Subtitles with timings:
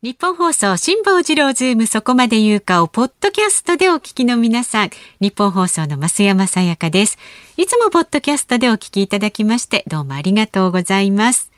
[0.00, 4.90] ニッポン放送辛坊治郎ズームそこまで言うかをポッドキャストでお聞きの皆さん、
[5.20, 7.18] ニッポン放送の増山さやかです。
[7.56, 11.50] いつもポッドキャストでお聞きいただきましてどうもありがとうございます。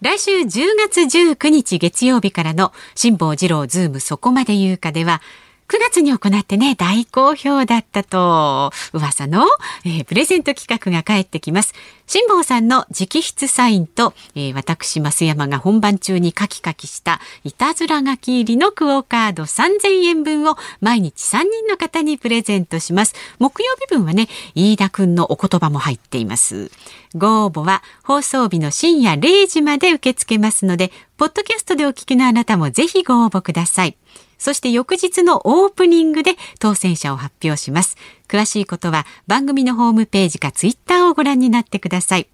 [0.00, 5.22] 来週10月19日月曜日からの辛坊治郎ズームそこまで言うかでは
[5.68, 9.46] 9月に行ってね、大好評だったと、噂の、
[9.84, 11.74] えー、プレゼント企画が返ってきます。
[12.06, 23.14] 辛坊さんの直筆サインと、えー、私、増山が本番中にカキカキしたいたずら書き入りのクオカード3000円分を毎日3人の方にプレゼントします。
[23.40, 26.70] 木曜日分はね、飯田くんのお言葉も入っています。
[27.16, 33.96] ご応募は放送日の深夜0時まで受け付けますので、ポッドキャストでお聞きのあなたもぜひご応募ください。
[34.38, 37.96] そして翌日のオープニングで当選者を発表します。
[38.28, 42.28] 詳しいことは番組のホームページかツイッターをご覧になってください。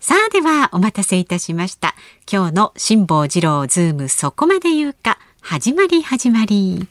[0.00, 1.94] さあではお待たせいたしました。
[2.30, 6.86] 今日の辛坊治郎ズームそこまで言うか始まり始まり。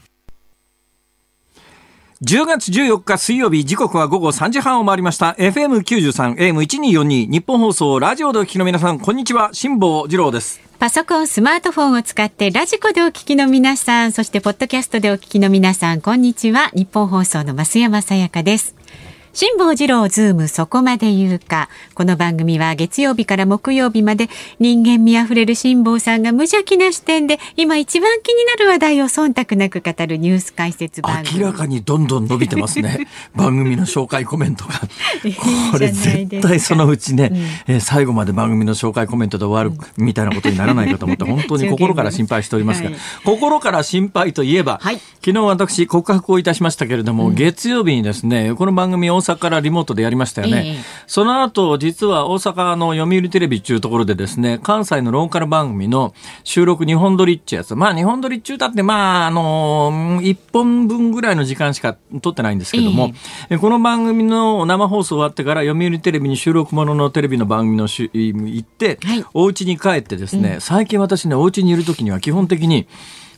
[2.24, 16.70] 10月14日水曜日時刻は午後3時半を回りました FM93 AM1242 ニッポン放送ラジオでお聞きの皆さんこんにちは辛坊治郎ですパソコン、スマートフォンを使ってラジコでお聞きの皆さん、そしてポッドキャストでお聞きの皆さん、こんにちは。
[16.74, 18.76] ニッポン放送の増山さやかです。
[19.36, 21.68] 辛坊治郎ズームそこまで言うか。
[21.94, 31.40] この番組は月曜日から木曜日まで人間味あふれる辛坊さんが無邪気な視点で今一番気になる話題を忖度なく語るニュース解説番組。
[31.42, 33.10] 明らかにどんどん伸びてますね。
[33.36, 34.76] 番組の紹介コメントが。
[35.72, 50.76] これ絶対そのうちね、うん、えー、最後まで番組の紹介コメントで終わるみたいなことにならないかと思って 本当に心から心配しておりますが、 はい、心から心配といえば、はい、昨日私告白をいたしましたけれども、うん、月曜日にですね、この番組大阪からリモートでやりましたよね。
[50.78, 57.76] えー、その後、実は大阪の読売テレビっていうところでですね、関西のローカル番組の収録2本撮りっちゅうやつ。
[57.76, 63.12] まあ、2本撮りっちゅうだって、まあ、あのー、1本分ぐらいの時間しか撮ってないんですけども、
[63.50, 72.88] えー、この番組の生放送終わってから読売テレビに収録もののテレビの番組のし行って、はい、お家に帰ってですね、うん、最近私ね、お家にいる時には基本的に、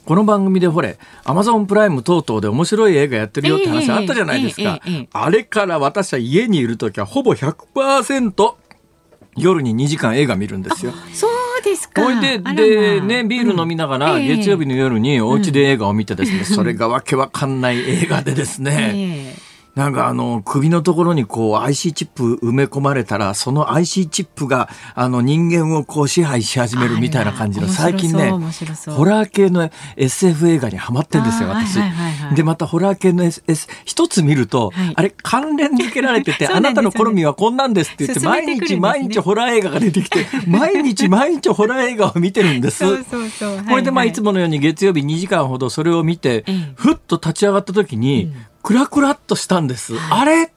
[0.07, 4.79] この番組でほれ、アマゾンプライム等々で面白い映画やってるよって話あったじゃないですか。
[5.12, 8.53] あれから私は家にいる時はほぼ100%
[9.35, 10.94] 夜に2時間映画見るんですよ。
[11.13, 12.06] そうですか。
[12.06, 19.35] ほいで、で、ね、ビール飲みながら、月曜日の夜にお家で映画を見てですね、それがわけわかんない映画でですね、
[19.77, 28.31] なんかあの、首のところにこう IC チップ埋め込まれたら、その IC チップがあの人間をこう支配し始めるみたいな感じの、最近ね、
[28.88, 31.77] ホラー系の SF 映画にはまってんですよ、私。
[32.35, 42.83] で、またホラー系の SF、一つ見ると、はい、あれ関連付けられてて、 あなたの好みはこんなんですって言って、毎日毎日ホラー映画が出てきて、 毎日毎日ホラー映画を見てるんです。
[42.83, 48.33] これでまあいつものように月曜日2時間ほどそれを見て、ふっと立ち上がった時に、
[48.63, 49.94] クラクラっとしたんです。
[50.12, 50.51] あれ？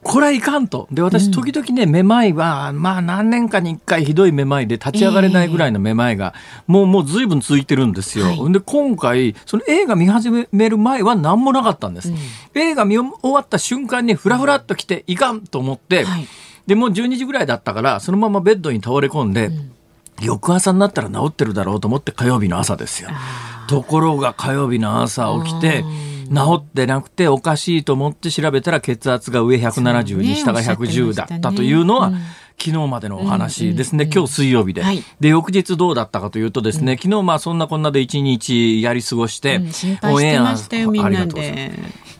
[0.00, 0.86] これはいかんと。
[0.92, 6.34] で、私、時々ね、めまいは、まあ、何年かに一回ひどいめまいで立ち上がれないぐらいのめまいが、
[6.68, 8.26] もう、もう随分続いてるんですよ。
[8.26, 12.10] はい、で、今回、その映画見始める前は何もなかったんです。
[12.10, 12.16] うん、
[12.54, 16.26] 映画見終わった瞬間に、ふらふらっと来て、いかんと思って、はい、
[16.66, 19.72] で、もう12時ぐらいだったから、そのままベッドに倒れ込んで、うん
[20.20, 23.08] 翌朝になったら治ってるだろうと思って火曜日の朝ですよ。
[23.68, 25.84] ところが火曜日の朝起きて、
[26.32, 32.12] 治ってなくておかしいと思って調べたら血圧が上170に下が110だったというのは、
[32.58, 41.72] 昨日までのお話ですね、今日水曜日で、はい、で翌日どうだったかというとですね、昨日まあそんなこんなで一日やり過ごして、うん、心配してましたよみんなで。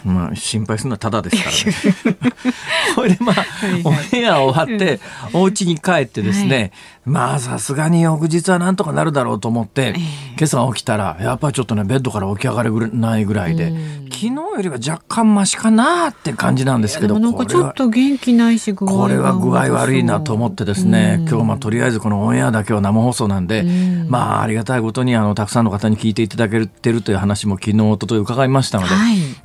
[0.04, 2.12] まあ、心配するのはただですからね。
[2.94, 3.36] それでまあ、
[3.84, 5.00] オンエア終わって、
[5.32, 6.72] お家に帰ってですね、
[7.04, 9.94] まあさすがに翌日はなんとかなるだろうと思って、
[10.38, 13.72] 今朝起きたら、やっぱりちょっとね、ベッドから起き上がれないぐらいで、
[14.10, 23.64] 昨日よりは若干マシかなって感じなんですけど、なんかちょっと元気ないし、これは具合悪いなと思ってですね、今日まあとりあえずこのオンエアだけは生放送なんで、
[24.08, 28.94] まあありがたいことにあの、たくさんの方に聞いていただけてるという話も昨日、おととい伺いましたので、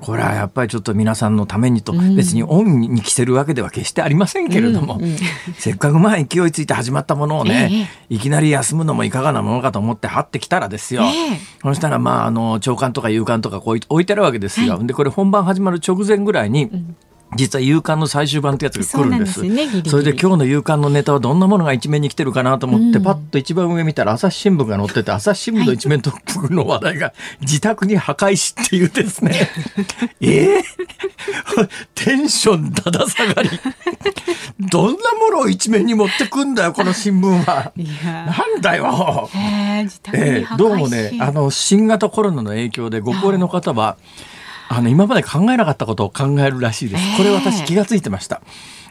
[0.02, 5.00] これはやっぱりちょっと皆さんのためにと、別にオンに着せるわけでは決してありませんけれども、
[5.58, 11.04] せっかくまあ勢いついて始まったものをね、いきなり休むのもいかがなものかと思って張ってきたらですよ、
[11.62, 16.70] そしたらまああの長官とか勇官とかこう置いてあるわけですよ、でこれ本番始まる直前ぐらいに、
[17.36, 19.34] 実は夕刊の最終版ってやつが来るんです。
[19.34, 29.50] そね、れで今日の夕刊のネタはどんなものが一面に来てるかなと思って、うんパッと一番上見たら朝日新聞が載ってて、朝日新聞の一面トップの話題が、 自宅に破壊しっていうですね。
[30.22, 30.64] ええ
[31.96, 33.50] テンションだだ下がり。
[34.60, 37.74] どんなものを一面に持ってくんだよ、この新聞は。
[37.76, 39.30] なんだよ。
[39.34, 43.98] へえ自宅にええ破壊しどうもね、あの、新型コロナの影響でご高齢の方は、
[44.70, 47.18] あの、今まで考えなかったことを考えるらしいです。
[47.18, 48.42] これ私気がついてました。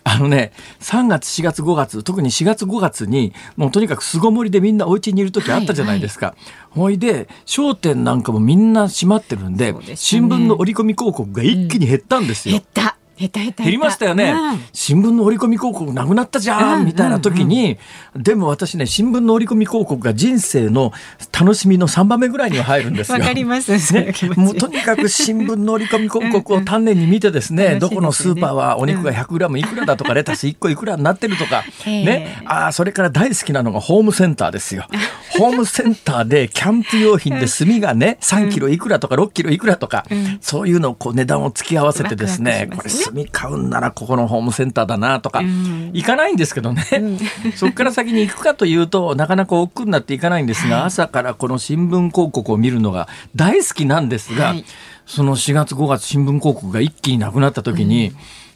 [0.05, 6.35] あのね、3月、4月、5月、特に4月、5月に、もうとにかく巣ごもりでみんなお家にいる時あったじゃないですか。
[6.71, 12.53] ほいで、商店なんかもみんな閉まってるんで、です新ね聞の折り込み広告が一気に減ったんですよ。
[12.53, 12.97] 減った
[13.29, 14.61] 減りましたよね、うん。
[14.73, 16.87] 新聞の折り込み広告なくなったじゃん、うん。
[16.87, 17.79] みたいな時に、
[18.17, 20.93] でも私ね新聞の折り込み広告が人生の
[21.39, 23.19] 楽しみの3番目ぐらいには入るんですよ。
[23.21, 24.15] わかりますね。
[24.37, 29.17] もうとにかく新聞の折り込み広告を 丹念に見てですね、うんどこのスーパーはお肉がうん。
[29.17, 32.05] 100g いくらだとか、レタス1個いくらになってるとか、 ええ。
[32.05, 34.87] ね、あーそれから大好きなのがホームセンターですよ。
[35.31, 40.39] ホームセンターでキャンプ用品で炭がね、3キロいくらとか6キロいくらとか、うん。
[40.41, 45.91] そういうのをこう値段を突き合わせてですね、これすね炭買うんならここのホームセンターだなとか、うん。
[45.93, 46.85] 行かないんですけどね、
[47.57, 54.65] そこから先に行くかというとなかなか億劫になっていかないんですが、朝からこの新聞広告を見るのが大好きなんですが、はい。
[55.07, 58.13] その4月5月新聞広告が一気になくなった時に、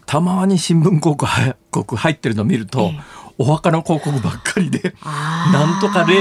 [0.06, 1.18] たまに新聞広
[1.70, 3.00] 告 入ってるのを見ると、ええ。
[3.38, 6.16] お墓の広告ばっかりでなんとか霊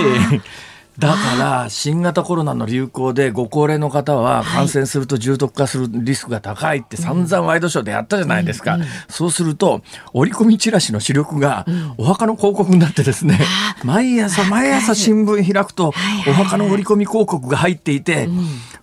[0.98, 8.78] だから新型コロナの流行でご高齢の方は感染すると重篤化するリスクが高いって散々ワイドショーでやったじゃないですか。
[9.10, 9.82] そうすると
[10.14, 11.66] 折り込みチラシの主力が
[11.98, 13.40] お墓の広告になってですね、
[13.84, 15.94] 毎朝毎朝新聞開くと
[16.28, 18.30] お墓の折り込み広告が入っていて、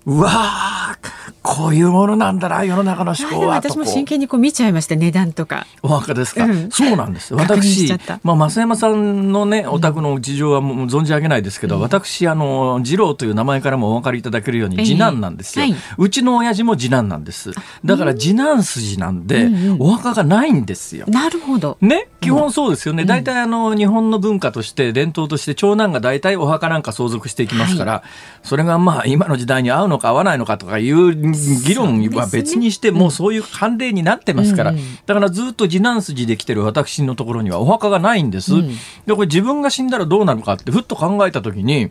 [0.04, 5.66] うわーこういうものなんだな世の中の思考はと私も真剣にこう見ちゃいました値段とか。
[5.82, 6.70] お墓ですか、うん。
[6.70, 7.92] そうなんです私
[8.22, 14.86] まあ、増山さんのねお宅の事情はもう存じ上げないですけど、私あの次郎という名前からもお分かりいただけるようにええ。
[14.86, 15.76] 次男なんですよ、はい。
[15.98, 17.52] うちの親父も次男なんです。
[17.84, 19.54] だから次男筋なんで、うん。
[19.54, 21.06] うんお墓がないんですよ。
[21.08, 21.76] なるほど。
[21.80, 23.04] ね、基本そうですよね。
[23.04, 28.02] 大体あの、日本の文化として、伝統として、長男が大体お墓なんか相続していきますから、
[28.42, 34.78] それがまあ、今の時代に合うのか合わないのかとかいう議論は別にして、もうそういう慣例になってますから、うん。
[34.78, 38.54] うんだからずっと次男筋で来てる私のところにはお墓がないんです。
[38.54, 38.68] うん
[39.06, 41.90] で、これ自分が死んだらどうなるかって、ふっと考えたときに、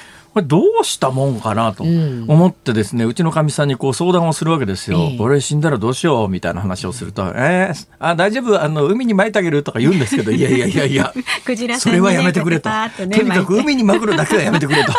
[0.33, 4.97] これどうしたもんかなとうん思ってですね、うちのかみさんにこう相談をするわけですよ。
[4.99, 11.13] ええ俺死んだらどうしようみたいな話をすると、えー、あ、大丈夫、あの、海に撒いてあげるとか言うんですけど、いやいやいやいや、
[11.77, 12.69] それはやめてくれと。
[12.97, 14.93] とねにかく海にまぐるだけはやめてくれと。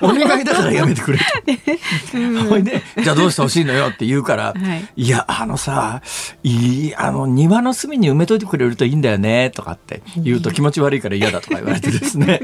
[0.00, 1.24] お願いだからやめてくれと。
[2.48, 6.02] ほいで、じゃあどうしてほしいのよって言うから、はいいや、あのさ、
[6.42, 12.40] いい、あの、庭の隅に埋めといてくれるといいんだよね、とかって言うと気持ち悪いから嫌だとか言われてですね、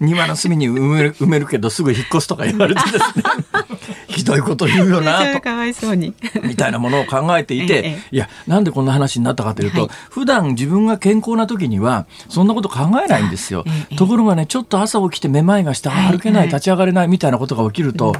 [0.00, 3.24] 庭の隅に埋める埋めるけどすぐ引っ越すとか言われてですね、
[4.08, 5.40] ひどいこと言うよな、 と。
[5.40, 6.14] かわいそうに。
[6.42, 9.90] みたいなものを考えていて、 ええいや、なんでこんな話になったかというと、はい。
[10.10, 13.64] 普段自分が健康な時には、そんなこと考えないんですよ。
[13.66, 18.14] ええところがね、ちょっと朝起きてめまいがして、歩けない立ち上がれないみたいなことが起きると、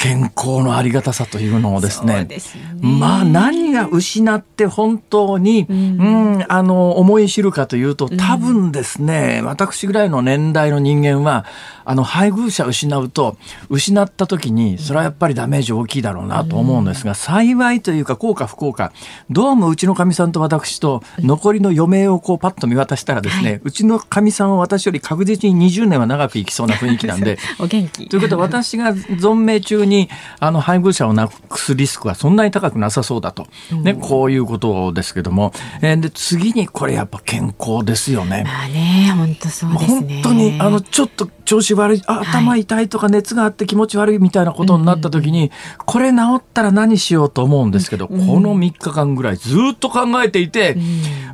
[0.00, 2.38] 健康のありがたさというのをですねね。
[2.80, 11.44] まあ何が失って本当に、ううんんあの思い知るかというと多分ですね、私ぐらいの年代の人間は
[11.84, 13.36] あの配偶者を失うと
[13.68, 18.92] 失った時にそれはやっぱりダメージ大きいだろうなと思うんですが、幸いというか幸か不幸か
[19.28, 27.38] どうもうちのかみさんと私と残りの余命をこうパッと見渡したらですね、うちのかみさんは私より確実に20年は長く生きそうな雰囲気なんで。
[27.60, 28.08] お元気。
[28.08, 29.89] ということは私が存命中に
[30.38, 33.46] あの配偶者をなくすリスクはそんなに高くなさそうだと、
[33.82, 38.44] ね、こういうことですけども、えーで次にこれやっぱ健康ですよね。
[38.46, 50.76] まあね本当そうです本ね当にあのちょっと調子悪いあ頭痛いとか熱があって気持ち悪いみたいなことになった時に、これ治ったら何しようと思うんですけど、この3日間ぐらいずっと考えていて、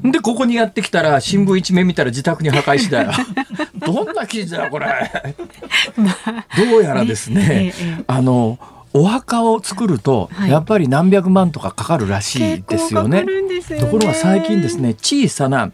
[0.02, 3.12] でここにやってきたら新聞一面見たら自宅に破壊しだよ。
[3.84, 4.86] どんな記事だよこれ。
[6.56, 7.74] どうやらですね、
[8.06, 8.58] あの
[8.94, 10.50] お墓を作ると、はい。
[10.50, 13.22] やっぱり何百万とかかかるらしいですよね。
[13.22, 13.84] 結構かかるんですよね。
[13.84, 15.72] ところが最近ですね小さな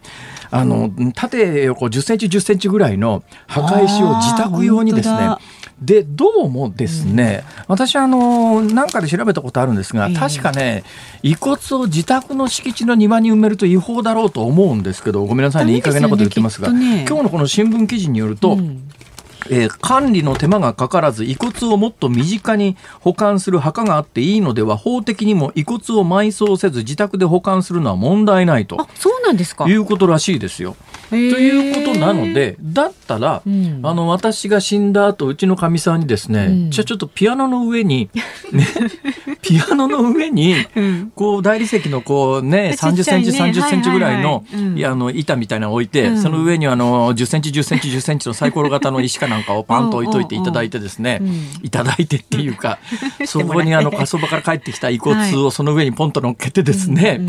[0.52, 5.36] あの縦横10センチ10センチぐらいの墓石を自宅用にですね。
[5.80, 10.14] でどうもですね、私あのなんかで調べたことあるんですが、ええ。
[10.14, 10.84] 確かね
[11.22, 17.04] 遺骨を自宅の敷地の庭に埋めると違法だろうと思うんですけどごめんなさいねいい加減なこと言ってますが、ね。
[17.08, 18.88] 今日のこの新聞記事によると、うん
[19.50, 29.68] えー、管理の手間がかからず遺骨をもっと身近に保管する墓があっていいのでは法的にも遺骨を埋葬せず自宅で保管するのは問題ないとそうなんですか。
[29.68, 30.76] いうことらしいですよ。
[31.10, 38.08] ということなのでだったら、うん、あの私が死んだ後うちのかみさんにですね、うん、じゃあちょっとピアノの上に、
[38.50, 38.66] ね、
[39.42, 40.54] ピアノの上に、
[41.14, 44.44] こう大理石のこうね30センチ、30センチぐらいの,、
[44.74, 51.22] いやあの板みたいなのを置いて、その上にあの10センチ10センチ10センチのサイコロ型の石かなんかをパンと置いといていただいてですね、
[51.62, 52.78] いただいてっていうか
[53.24, 57.20] そこにあの火葬場から帰ってきた遺骨をその上にポンと乗っけてですね、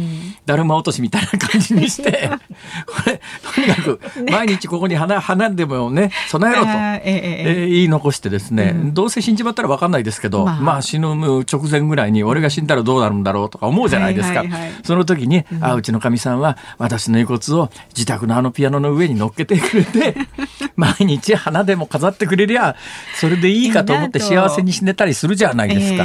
[0.45, 2.29] だるま落としみたいな感じにして
[2.85, 3.21] これ
[3.55, 14.43] とにかく毎日ここに花花でもね備えろと、え言い残してですね、どうせ死んじまったら分かんないですけど、まあ、死ぬ直前ぐらいに俺が死んだらどうなるんだろうとか思うじゃないですか、
[14.83, 20.15] その時に、あうちのかみさんは私の遺骨を自宅のあのピアノの上に乗っけてくれて
[20.75, 22.75] 毎日花でも飾ってくれりゃ
[23.19, 26.03] それでいいかと思って幸せに死ねたりするじゃないですか、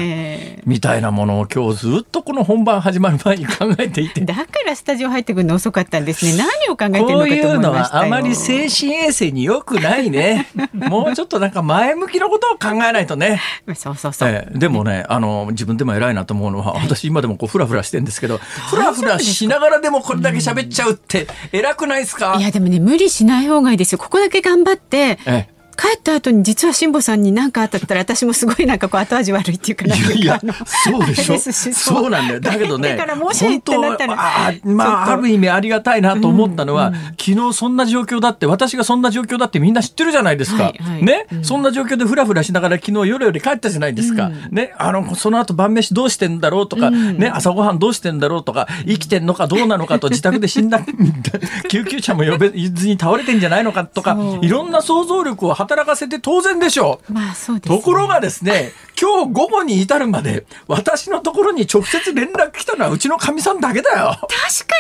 [0.67, 4.21] みたいなものを今日ずっとこの本番始まる前に考えていて。
[4.21, 6.37] だからスタジオ入ってくるの遅かったんですね。
[6.37, 10.49] 何を考えてるのかと思いましたこういうのはあまり精神衛生に良くないね。
[10.75, 13.41] もうちょっとなんか前向きなことを考えないとね。
[13.75, 22.37] そうそうそう、えー、でもねあの自分でも偉いなと思うのは私今でもこうフラフラしてんですけどフラフラしながらでもこれだけ喋っちゃうって偉くないですか？
[22.39, 23.99] いやでもね無理しない方がいいですよ。
[23.99, 31.39] ここだけ頑張って、ええ帰った後に実は辛坊さんに何かあったったら私もすごいなんかこう後味悪いっていうかなんかいやそうでしょ。
[31.73, 32.11] そう。
[32.11, 32.41] なんだよ。
[32.41, 44.75] だけどねだからもしってなったらあまあある意味ありがたいなと思ったのは、うんうん、昨日そんな状況だって私がそんな状況だってみんな知ってるじゃないですか、はいはい、ね、うん、そんな状況でふらふらしながら昨日夜より帰ったじゃないですか、うん、ね？
[44.79, 47.31] あのその後晩飯どうしてんだろうとか、ね？
[47.33, 50.81] 朝ごはんどうしてんだろうとか生きてんのかどうなのかと 自宅で死んだ
[51.69, 57.13] 救急車も呼べずに倒れてんじゃないのかとかいろんな想像力を働かせて当然然でしょう。
[57.13, 64.17] まあそうです、ね、ところがですね、今日午後に至るまで、私のところに直接連絡来たのはうちのかみさんだけだよ。
[64.21, 64.37] 確か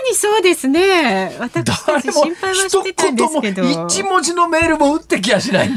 [0.08, 1.36] にそうですね。
[1.38, 3.86] 私たち心配はしてたんですけど。
[3.86, 5.70] 一文字のメールも打ってきやしない。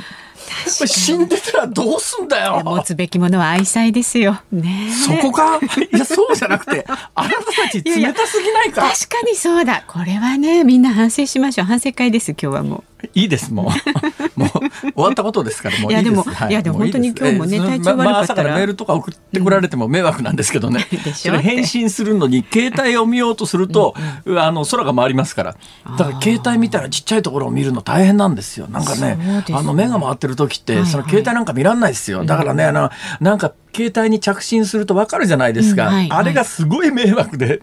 [0.65, 2.61] 死んでたらどうすんだよ。
[2.63, 4.41] 持つべきものは愛妻ですよ。
[4.51, 5.57] ねそこか？
[5.57, 8.81] いや、そうじゃなくて、あなたたち冷たすぎないか？
[8.81, 9.83] 確かにそうだ。
[9.87, 11.67] これはね、みんな反省しましょう。
[11.67, 12.83] 反省会です、今日はもう。
[13.13, 13.65] いいですもう。
[14.39, 16.11] もう終わったことですからもういいです。
[16.11, 16.11] い。
[16.11, 25.55] やでも、はい、いやでも本当に今日もね体調悪かったら、まあ、朝からメールとか送ってこられても迷惑なんですけどね、うん、 それ返信するのに携帯を見ようとすると、うんうん、あの空が回りますから。
[25.97, 28.67] だから携帯見たらちっちゃいところを見るの大変なんですよ。
[28.67, 32.23] なんかね、ね、あの目が回ってる時って、その携帯なんか見らんないですよ。
[32.23, 32.89] だからねあの
[33.19, 36.09] なんか携帯に着信すると分かるじゃないですか、うんはい。
[36.09, 37.61] はい、あれがすごい迷惑で。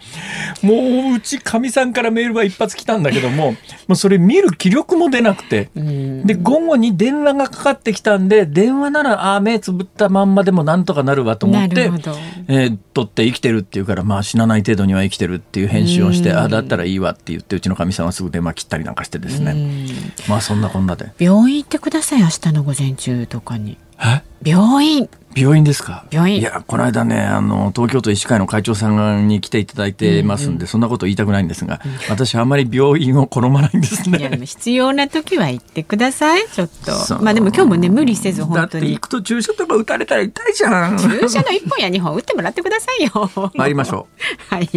[0.63, 3.57] もううちかみさんからメールは一発来たんだけどもも
[3.91, 11.91] うそれ見る気力も出なくて、で午後に電話がかかってきたんで電話ならあ目つぶったまんまでもなんとかなるわと思って、
[12.49, 19.87] えー、取って生きてるっていうからまあ死なない程度には生きてるっていう返信をしてあだったらいいわって言ってうちのかみさんはすぐ電話切ったりなんかしてですね。
[20.29, 21.13] まあそんなこんなで。
[21.19, 23.77] 病院行ってください明日の午前中とかに。
[24.01, 24.23] え？
[24.45, 25.09] 病院
[25.39, 26.05] 病院ですか？
[26.11, 26.41] 病院。
[26.41, 30.61] いやこの間ねあの東京都医師会の会長さんに来ていただいてますんで、うん。
[30.63, 34.19] うん、そんなこと言いたくないんですが、うん、私あまり病院を好まないんですね。
[34.19, 37.23] いやでも必要な時は行ってくださいちょっと。
[37.23, 38.93] まあでも今日もね無理せず本当に。
[38.93, 40.99] 行くと注射とか打たれたら痛いじゃん。
[40.99, 43.31] 注射の1本や2本打ってもらってくださいよ。
[43.55, 44.07] 参りましょ
[44.51, 44.55] う。
[44.55, 44.69] はい、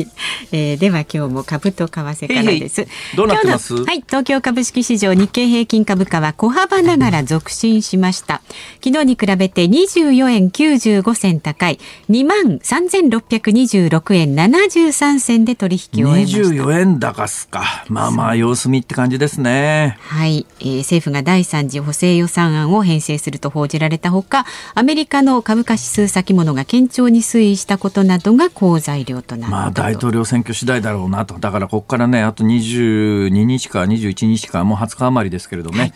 [0.52, 2.86] えー、では今日も株と為替からです。
[3.16, 3.74] どうなってます？
[3.84, 8.42] はい東京株式市場日経平均株価は小幅ながら続伸しました。
[8.84, 11.80] 昨日に比べて24円95銭高い
[12.10, 16.40] 2万3626円73銭で取引を終えました。
[16.50, 17.86] 24円高すか。
[17.88, 19.98] まあまあ様子見って感じですね。
[20.02, 31.40] はい、えー、政府が第3次補正予算案を編成すると報じられたほかアメリカの株価指数先物が堅調に推移したことなどが好材料となったまあ大統領選挙次第だろうなと。
[31.40, 35.94] だからここからねあと22日か21日かもう20日余りですけれどもね、はい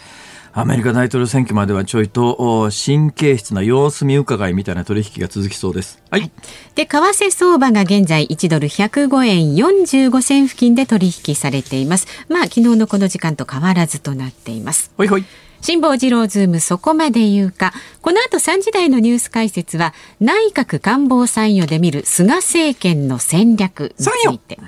[0.58, 6.02] アメリカ大統領選挙まではちょいと神経質な様子見伺いみたいな取引が続きそうです。
[6.10, 6.32] はい。
[6.76, 12.08] で、為替相場が現在1ドル105円45銭付近で取引されています。
[12.30, 14.92] まあ、昨日のこの時間と変わらずとなっています。
[14.96, 15.26] ほいほい。
[15.66, 17.74] 辛坊治郎ズームそこまで言うか。
[18.04, 24.60] この後3時台のニュース解説は内閣官房参与で見る菅政権の戦略について。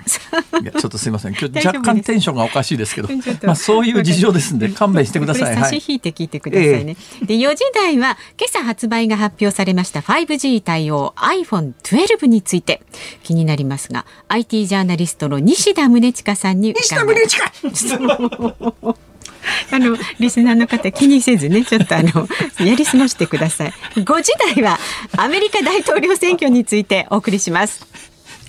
[0.64, 1.36] いやちょっとすみません。
[1.40, 3.10] 今日 若干テンションがおかしいですけど。
[3.44, 5.56] まあそういう事情ですんで勘弁してください。
[5.56, 12.82] 差し引いて聞いてくださいね、えー、で4時台は今朝発売が発表されました 5G 対応 iPhone12 について。
[13.22, 17.44] 気になりますが IT ジャーナリストの西田宗近さんに西田宗近
[19.72, 22.28] あのリスナーの方気にせずねちょっとあの
[22.66, 23.74] やり過ごしてください。
[23.96, 24.80] 5時台は
[25.18, 27.86] アメリカ大統領選挙についてお送りします。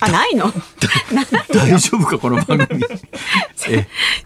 [0.00, 0.52] あないの？
[1.52, 2.85] 大丈夫かこの番組。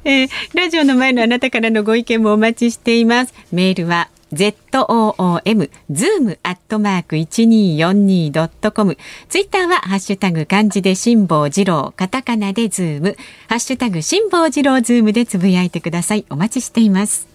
[0.05, 3.33] えー、ラジオの前のあなたからのご意見もお待ちしています。
[3.53, 8.97] メールは zoom zoom アットマーク一二四二ドットコム。
[9.29, 13.17] ツイッターはハッシュタグ漢字で辛坊治郎、カタカナでズーム、
[13.49, 16.25] ハッシュタグ辛坊治郎ズームでつぶやいてください。
[16.31, 17.33] お待ちしています。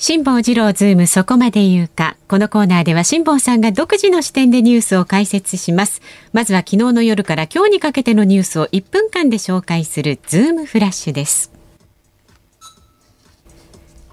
[0.00, 2.16] 辛坊治郎ズームそこまで言うか。
[2.28, 6.02] このコーナーでは辛坊さんが独自の視点でニュースを解説します。
[6.32, 11.57] まずは昨日の夜から今日にかけてのニュースを1分間で紹介するズームフラッシュです。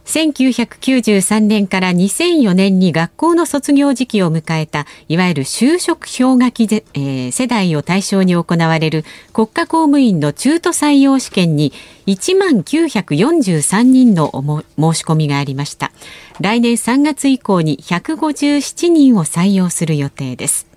[0.05, 11.73] 1993年から2004年に学校の卒業時期を迎えたいわゆる就職氷河期、えー、世代を対象に行われる国家公務員の中途採用試験に
[12.05, 14.31] 1万943人の
[14.77, 15.91] 申し込みがありました。
[16.39, 20.67] 来年3月以降に157人を採用する予定です。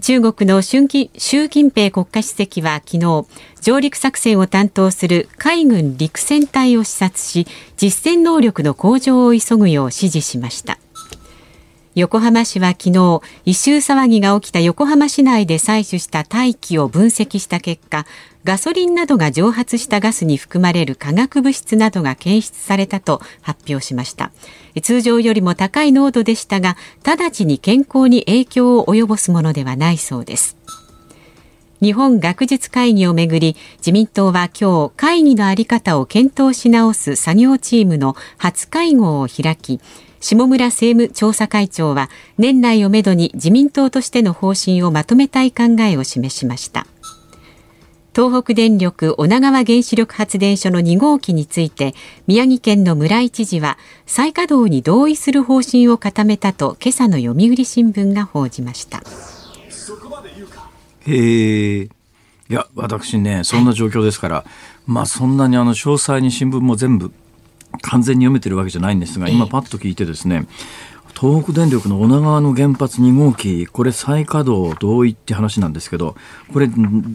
[0.00, 1.10] 中国の習近
[1.70, 3.26] 平国家主席は昨日
[3.60, 7.46] 上陸作戦を担当する海軍陸戦隊を視察し
[7.80, 10.78] 実戦能力の向上を急ぐよう指示しました。
[11.94, 18.06] 横浜市は昨日異臭騒ぎが起きた横浜市内で採取した大気を分析した結果
[18.44, 24.32] ガソリンなどが蒸発したガスに含まれる化学物質などが検出されたと発表しました。
[24.82, 30.56] 通常よりも高い濃度でしたが直ちに健康に影響を及ぼすものではないそうです。
[31.80, 39.80] 日本学術会議をめぐり自民党は今日会議の在り方を検討し直す作業チームの初会合を開き
[40.20, 42.08] 下村政務調査会長は
[42.38, 46.86] 年内をめどに自民党としての方針をまとめたい考えを示しました。
[48.14, 51.94] 東北電力女川原子力発電所の2号機について
[52.26, 59.02] 宮城県の村井知事は再稼働に同意する方針を固めたと今朝の読売新聞が報じました。
[61.04, 61.88] へえい
[62.48, 64.46] や私ねそんな状況ですから、はい、
[64.86, 67.12] まあそんなにあの詳細に新聞も全部
[67.80, 70.46] 完全に読めてるわけじゃないんですが今パッと聞いてですね、
[71.22, 76.16] 東北電力の女川の原発2号機、これ再稼働同意って話なんですけど、
[76.52, 76.68] これ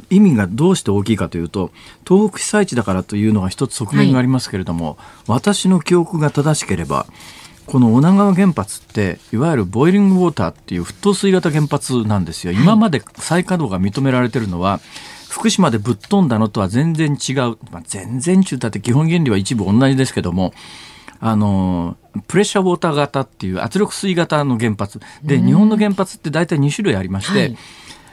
[0.09, 1.71] 意味がどうして大きいかというと、
[2.07, 4.97] 東北被災地だからというのが一つ側面がありますけれども、はい、
[5.27, 7.05] 私の記憶が正しければ、
[7.65, 12.53] この女川原発っていわゆるボイリングウォーターっていう沸騰水型原発なんですよ。
[12.53, 14.79] 今まで再稼働が認められてるのは、
[15.27, 20.53] 福島でぶっ飛んだのとは全然違う、まあ、全然中だって基本原理は一部同じですけども
[21.19, 24.99] あのプレッシャーウォーター型っていう圧力水型の原発。
[25.23, 27.57] で、日本の原発って大体2種類ありまして、はい。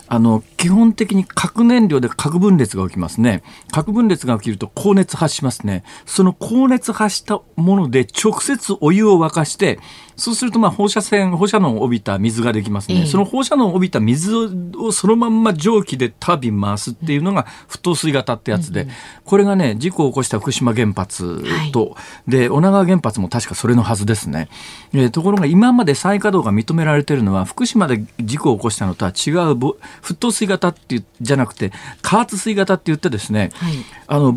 [0.07, 3.43] あの基本的に核燃料で核分裂が起きますね。
[3.73, 5.83] 核分裂が起きると高熱発しますね。
[6.05, 9.79] その高熱発したもので直接お湯を沸かして
[10.17, 18.91] そうするとまあ放射線放射能を帯びた水ができますね、えー、その放射能を帯びた水をそのまんま蒸気でタービン回すっていうのが沸騰水型ってやつで、うん、
[19.25, 24.49] これがね事故を起こした福島原発と、はい、で女川原発も確かそれのはずですね、
[24.93, 29.35] えー、ところが今まで再稼働が認められているのは福島で事故を起こしたのとは違う
[30.03, 31.73] 沸騰水型っていうじゃなくて
[32.03, 33.75] 加圧水型って言ってですね、はい、
[34.07, 34.35] あの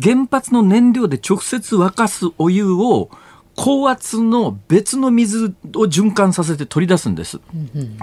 [0.00, 3.10] 原発の燃料で直接沸かすお湯を
[3.56, 5.50] 高圧の別の水を
[5.84, 7.40] 循環させて取り出すんです。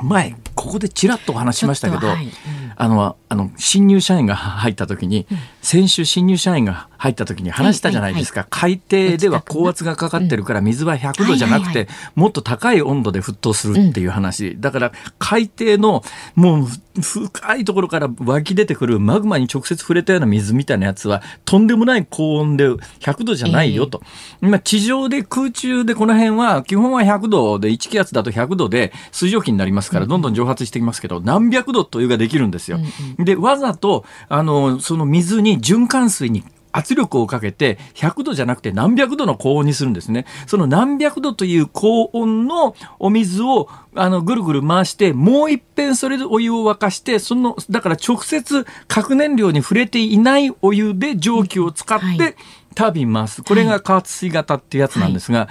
[0.03, 2.25] 前ここでちらっとお話しましたけど、はい。
[2.25, 2.31] うん、
[2.75, 16.03] あのあの新入社員が入った時に、うん、先週新入社員が入った時に話したじゃないですか、はいはいはい、海底では高圧がかかってるから水は100度じゃなくて、もっと高い温度で沸騰するっていう話、だから海底の
[16.35, 16.67] もう
[17.01, 24.01] 深いところから湧き出てくるマグマに直接触れたような水みたいなやつはとんでもない高温で100度じゃないよと、
[24.41, 32.77] えー、今地上で空中でこの辺は基本は100度で1気圧だと100度で水蒸気になりますからどんどん蒸発してきますけど何百度というができるんですよ。
[32.77, 32.83] うん
[33.19, 40.25] うん、でわざとあのその水に循環水に圧力をかけて100度じゃなくて何百度の高温にするんですね。
[40.47, 52.35] その何百度という高温のお水をあのぐるぐる回してもう一遍それでお湯を沸かしてそのだから直接核燃料に触れていないお湯で蒸気を使って
[52.75, 53.41] タービン回す。
[53.41, 55.49] これが加圧水型っていうやつなんですが、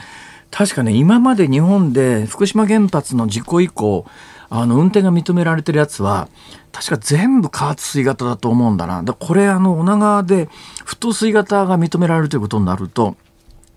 [0.51, 4.07] 確かね今まで日本で福島原発の事故以降
[4.51, 6.29] あの運転が認められてるやつは
[6.73, 9.03] 確か全部加圧水型だと思うんだな。
[9.03, 10.49] だこれあの女川で
[10.87, 13.17] 沸騰水型が認められるということになると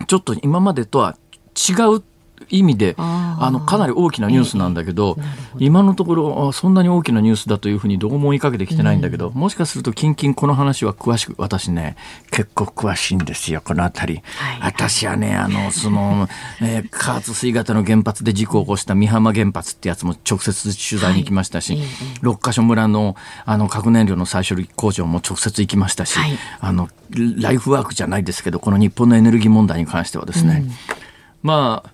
[0.07, 1.17] ちょっと今までとは
[1.55, 2.03] 違う
[2.49, 5.17] 意味であのかなり大きなニュースなんだけど,、
[5.57, 11.95] 今のところそんなに大きなニュースだというふうにどうも追いかけてきてないんだけど、もしかすると近々この話は詳しく私ね
[12.31, 14.21] 結構詳しいんですよこの辺り、
[14.61, 16.27] 私はねあのその、
[16.61, 21.77] えー、加圧水型の原発で事故を起こした美浜原発ってやつも直接取材に行きましたし、
[22.21, 26.19] 六ヶ所村のあの核燃料の再処理工場も直接行きましたし、
[26.59, 26.89] あの
[27.37, 30.71] ライフワークじゃないですけどこの日本のエネルギー問題に関してはですね、うん
[31.41, 31.89] まあ、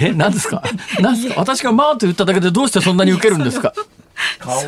[0.00, 0.62] え、何ですか？
[1.00, 1.40] 何ですか？
[1.40, 3.72] 私がまあと言っただけでどうしてそんなに受けるんですか？
[4.38, 4.60] 顔。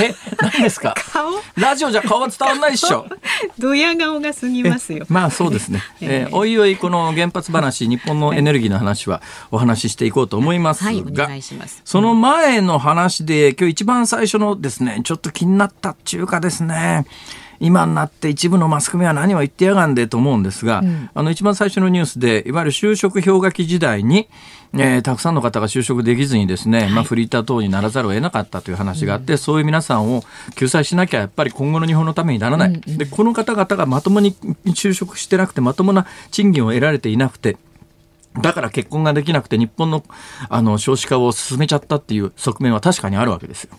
[0.00, 0.94] え、何ですか？
[1.12, 1.32] 顔？
[1.56, 3.06] ラジオじゃ顔は伝わんないっしょ。
[3.58, 5.04] ドヤ顔が過ぎますよ。
[5.08, 5.82] まあそうですね。
[6.00, 11.42] えー、おいおいこの原発話、日本のエネルギーの話はお話ししていこうと思いますが、はい、
[11.84, 17.04] その前の話で今日一番最初のですね、ちょっと気になったっていうかですね、
[17.60, 24.28] 今になって一部のマスコミは何を言ってやがんでと思うんですが、うん、あの一番最初のニュースでいわゆる就職氷河期時代に、
[24.74, 30.22] えー、たくさんの方が就職できずにですね、はい、まあ、フリーター等にならざるを得なかったという話があって、うん、そういう皆さんを
[30.54, 34.34] 救済しなきゃやっぱり今後の日本のためにならない、うんうん、でこの方々がまともに
[34.66, 37.56] 就職してなくてまともな賃金を得られていなくて
[38.40, 40.04] だから結婚ができなくて日本の
[40.48, 43.76] あの少子化を進めちゃったっていう側面は確かにあるわけですよ。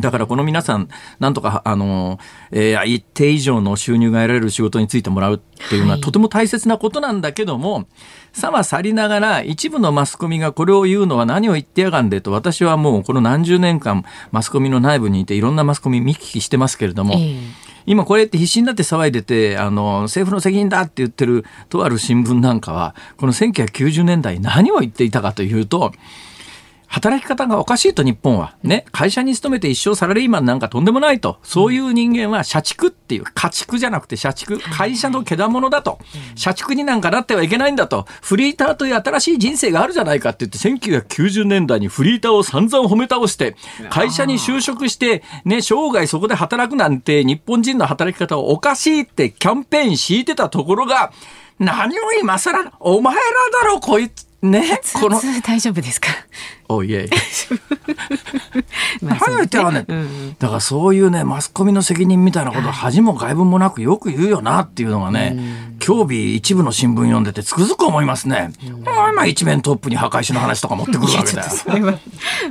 [0.00, 0.88] だからこの皆さん、
[1.20, 2.18] なんとか、あの、
[2.50, 7.86] えー、一定以上の収入が得られる仕事についてもらうっていうのは、とても大切なことなんだけども、
[8.32, 17.40] さは去りながら、一部のマスコミがこれを言うのは何を言ってやがんでと、私はもうこの何十年間、マスコミの内部にいて、いろんなマスコミ見聞きしてますけれども、えー
[17.86, 25.92] 今これって必死になって騒いでて、あの、政府の責任だって言ってるとある新聞なんかは、この1990年代何を言っていたかというと、
[26.94, 28.54] 働き方がおかしいと日本は。
[28.62, 28.84] ね。
[28.92, 31.38] 会社に勤めて一生サラリーマンなんかとんでもないと。
[31.42, 34.60] そういう人間は社畜っていう、家畜じゃなくて社畜。
[34.60, 35.98] 会社のけだものだと。
[36.36, 38.06] 社畜になんかなってはいけないんだと。
[38.22, 43.56] フリーターという新しい人生があるじゃないかって言って、1990年代にフリーターを散々褒め倒して、
[43.90, 51.12] 会社に就職して、ね、生涯そこで働くなんて日本人の働き方はおかしいってキャンペーン敷いてたところが、
[51.58, 53.20] 何を今更、お前ら
[53.62, 54.33] だろ、こいつ。
[54.44, 56.08] ね、この大丈夫ですか？
[56.68, 57.08] おいえ。
[59.00, 59.86] 何言ってはね、
[60.38, 68.52] だからそういうねマスコミの責任みたいなこと恥も外聞もなくよく言うよなっていうのがね、今日一部の新聞読んでてつくづく思いますね。
[68.84, 71.98] まあ一面トップに破壊しの話とか持ってくるわけだよ。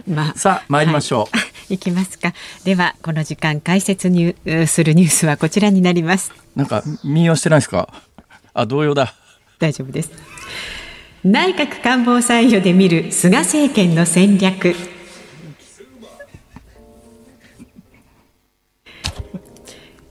[0.08, 1.38] まあ、さあ参りましょう。
[1.38, 2.34] はい、いきますか。
[2.64, 4.36] ではこの時間解説に
[4.68, 6.32] するニュースはこちらになります。
[6.56, 7.88] なんか民謡してないですか？
[8.56, 9.14] あ同様だ。
[9.60, 10.12] 大丈夫です。
[11.26, 14.76] 内閣官房参与で見る菅政権の戦略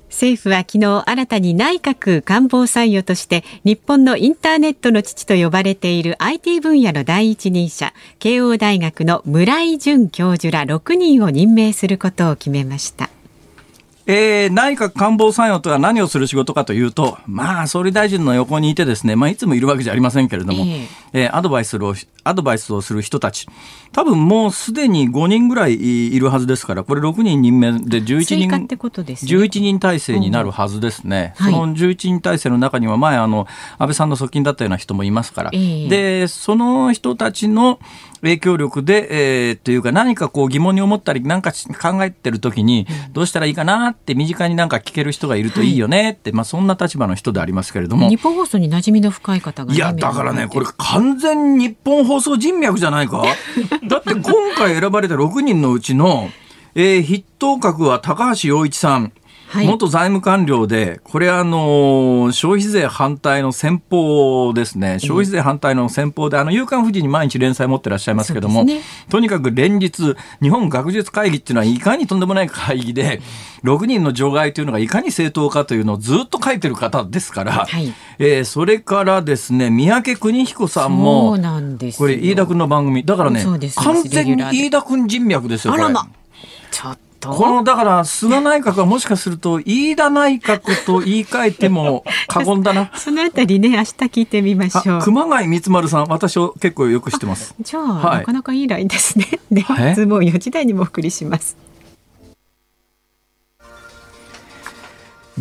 [0.08, 13.10] 政府は昨日新たに内閣官房参与として日本のインターネットの父と呼ばれている IT 分野の第一人者慶応大学の村井淳教授ら6人を任命することを決めました。
[14.06, 23.46] えー、内閣官房参与とは何をする仕事かというと、まあ、総理大臣の横にいてですね、まあ、いつもいるわけじゃありませんけれども、えー、えー、アドバイスを、アドバイスをする人たち、
[23.92, 28.66] 多分もうすでに5人ぐらいいるはずですから、これ6人任命で11人、ね、
[29.26, 31.34] 11人体制になるはずですね。
[31.38, 33.46] うん、その11人体制の中には前、あの、
[33.78, 37.78] 安倍さんの側近だったような人もいますから、えー、で、その人たちの、
[38.22, 46.10] 影響力で、えー、というか何かこう疑問に思ったりなんか考えてる時にどうしたらいいかなって身近になんか聞ける人がいるといいよね。
[46.10, 48.08] って、はい、まあそんな立場の人でありますけれども。
[48.08, 53.24] 日本放送に馴染みの深い方が、ね、いやだからねこれ完全日本放送人脈じゃないか？
[53.88, 54.22] だって今
[54.56, 56.30] 回選ばれた6人のうちの、
[56.74, 59.12] えー、筆頭格は高橋洋一さん
[59.52, 64.98] はい、元財務官僚で、これあの、消費税反対の先方ですね。
[64.98, 73.20] 消費税反対の先方で、あの、夕刊富士に毎日連載持ってらっしゃいますけども、ね、とにかく連日、日本学術会議っていうのはいかにとんでもない会議で、
[73.62, 81.36] 6人の除外というのがいかに正当かというのをずっと書いてる方ですから、はい、えー、それからですね、三宅邦彦さんも、
[81.98, 83.44] これ、飯田君の番組、だからね、
[83.76, 85.84] 完全に飯田君人脈ですよ、これ。
[85.84, 86.08] あらま。
[86.70, 92.90] ちょっこのだから菅内閣はもしかすると飯田内閣と言い換えても 過言だな。
[92.96, 95.00] そのあたりね明日聞いてみましょう。
[95.02, 97.54] 熊谷光丸さん私を結構よく知ってます。
[97.60, 99.28] じゃあ、はい、なかなかいいラインですね。
[99.50, 101.56] 連日 もう4時台にもお送りします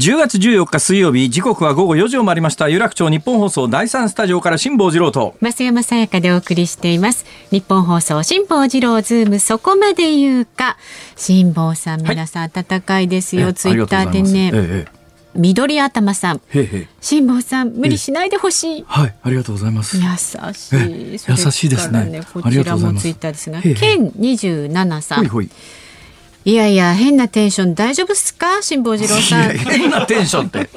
[0.01, 2.69] 10月14日水曜日時刻は午後4時を回りました。
[2.69, 5.35] 有楽町ニッポン放送第三スタジオから辛坊治郎と。
[5.43, 7.23] 増山さやかでお送りしています。
[7.51, 10.77] ニッポン放送辛坊治郎ズームそこまで言うか。
[11.15, 15.01] 辛坊さん、皆さん暖かいですよ、ツイッターでね、ええ
[15.35, 16.41] 緑頭さん。
[16.99, 18.85] 辛坊さん、無理しないでほしい。
[18.87, 19.97] はい、ありがとうございます。
[19.97, 21.19] 優しい。
[21.29, 22.21] 優しいですね。
[22.33, 25.29] こちらもツイッターですが、ケン二十七さん。
[26.43, 27.75] ほいやいや変なテンション。
[27.75, 28.61] 大丈夫っすか？
[28.61, 29.57] 辛坊治郎さん。
[29.57, 30.69] 変なテンションって。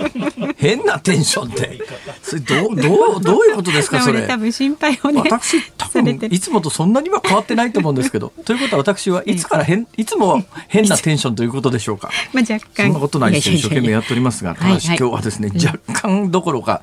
[0.56, 1.80] 変なテンションって。
[2.22, 4.02] それどうどうどういうことですか？
[4.02, 4.26] それ。
[4.26, 8.32] 多分心配をね私多分いつもとそんなには変わってないと思うんですけど。
[8.44, 12.10] ということは私はいつから変いつも変なテンションということでしょうか？
[12.32, 12.86] まあ若干。
[12.86, 16.82] そんなことないです一生懸命やっておりますがただし今日はですね、若干どころか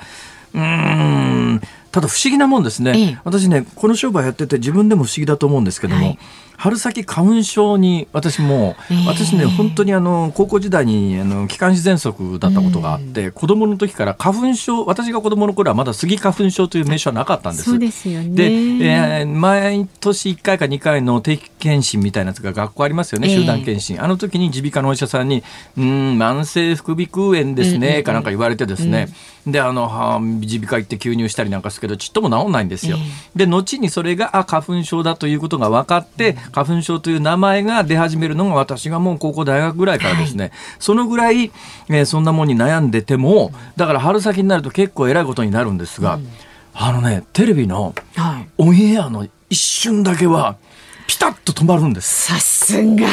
[0.53, 6.19] うんただ不思議なもんですね、ええ、私ねこの商売やってて自分でも不思議だと思うんですけども、はい
[6.61, 17.71] 春先花粉症に私も、えー、私ね本当にあの高校時代にあの気管支喘息だったことがあって、うん、子供の時から花粉症私が子供の頃はまだスギ花粉症という名称はなかったんです。
[17.71, 18.35] そうですよね。
[18.35, 24.03] で、えー、毎年1回か2回の定期検診みたいなやつが学校ありますよね、集団検診。
[24.03, 25.43] あの時に耳鼻科のお医者さんに
[25.77, 25.83] うん
[26.19, 29.07] 慢性副鼻腔炎ですね、うん、かなんか言われてですね。
[29.47, 32.97] うん、であの耳鼻科行って吸入したりなんかするけどちっとも治んないんですよ。
[32.99, 41.51] えー、で後にそれがあ花粉症だということが分かって花粉症という名前が出始めるのが私がもう高校大学ぐらいからですね、はい、そのぐらい、
[41.89, 46.27] えー、そんなもんに悩んでてもだから春先になると結構えらいことになるんですが、うん、
[46.73, 47.95] あのねテレビの
[48.57, 50.57] オンエアの一瞬だけは
[51.07, 52.31] ピタッと止まるんです。
[52.31, 53.07] さすが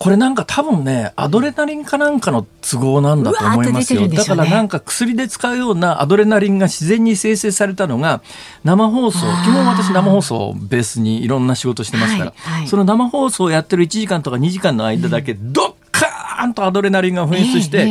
[0.00, 4.08] これなんか多分ね、アドレナリンかなんかの都合なんだと思いますよ。
[4.08, 8.22] ね、だからなんか薬で使うようなアドレナリンが自然に生成されたのが、
[8.64, 17.82] 生放送、基本私生放送をベースにいろんな仕事してますから、はいはい、その生放送をやってる1時間とか2時間の間だけ、どっかーんとアドレナリンが噴出して、え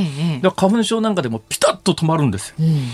[0.41, 2.55] ー、花粉症なんかでもピタッと止まるんですよ。
[2.59, 2.87] うん。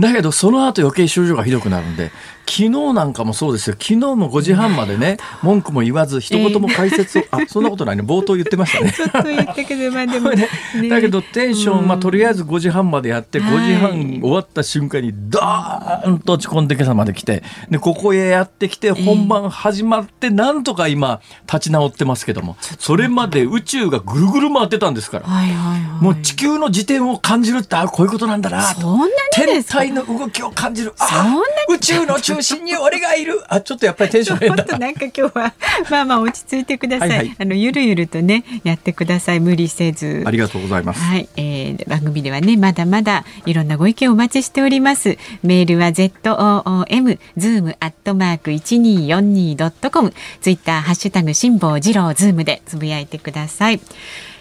[0.00, 2.10] だけどその後余計症状がひどくなるんで
[2.46, 3.76] 昨日なんかもそうですよ。
[3.78, 8.02] 昨日も5時半までね 文句も言わず一言も解説を、えー、あそんなことないね。
[8.02, 8.92] 冒頭言ってましたね。
[8.96, 10.48] ちょっと言ったけどまあでも、ね。
[10.80, 28.62] ね、だけどテンション、まあ、とりあえず5時半までやって5時半終わった瞬間にダーンと落ち込んで今朝まで来てでここへやってきて本番始まってなんとか今立ち直ってますけどもそれまで宇宙がぐるぐる回ってたんですから、はいはいはい、もう地球の自転を感じるってあこういうことなんだな。
[28.62, 30.94] そんなに天体の動きを感じる。
[30.98, 31.36] あ
[31.68, 33.42] 宇宙の中心に俺がいる。
[33.48, 34.64] あちょっとやっぱりテンション変だ。
[34.64, 35.54] ななんか今日は
[35.90, 39.40] まあまあ落ち着いてください、はいはい、あのゆるゆるとねやってください。
[39.40, 40.22] 無理せず。
[40.24, 41.00] ありがとうございます。
[41.00, 45.18] はい、えー、番組ではねまだまだいろんなご意見をお待ちしております。
[45.42, 53.80] メールは ZOOM zoom アットマーク 1242.com ツイッターハッシュタグ辛坊治郎ズームでつぶやいてください。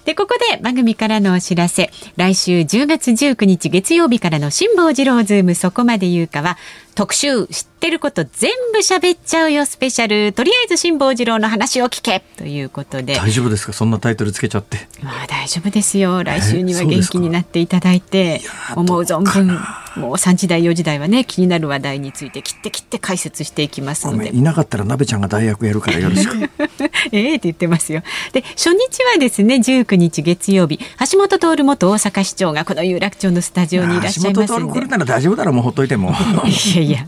[0.06, 1.91] で、ここで番組からのお知らせ。
[2.17, 6.58] 来週10月19日月曜日からの辛坊治郎ズームそこまで言うかは、
[6.93, 10.34] 特集知ってること全部喋っちゃうよスペシャル。
[10.34, 12.21] とりあえず辛坊治郎の話を聞け。
[12.38, 13.15] ということで。
[13.15, 13.73] 大丈夫ですか？
[13.73, 14.88] そんなタイトルつけちゃって。
[15.01, 16.23] まあ大丈夫ですよ。
[16.23, 18.41] 来週には元気になっていただいて
[18.75, 19.60] 思う存分
[19.95, 24.30] もう3時台4時台はね気になる話題について切って切って解説していきますので。
[24.36, 26.38] いなかったら鍋ちゃんが大学やるからよろしく。
[27.12, 28.04] ええって言ってますよ。
[28.34, 30.80] で初日はですね19日月曜日
[31.12, 36.13] 橋本徹元大阪市長がこの有楽町のスタジオにいらっしゃいます橋本徹来るなら大丈夫だろうもうほっといても
[36.82, 37.06] いや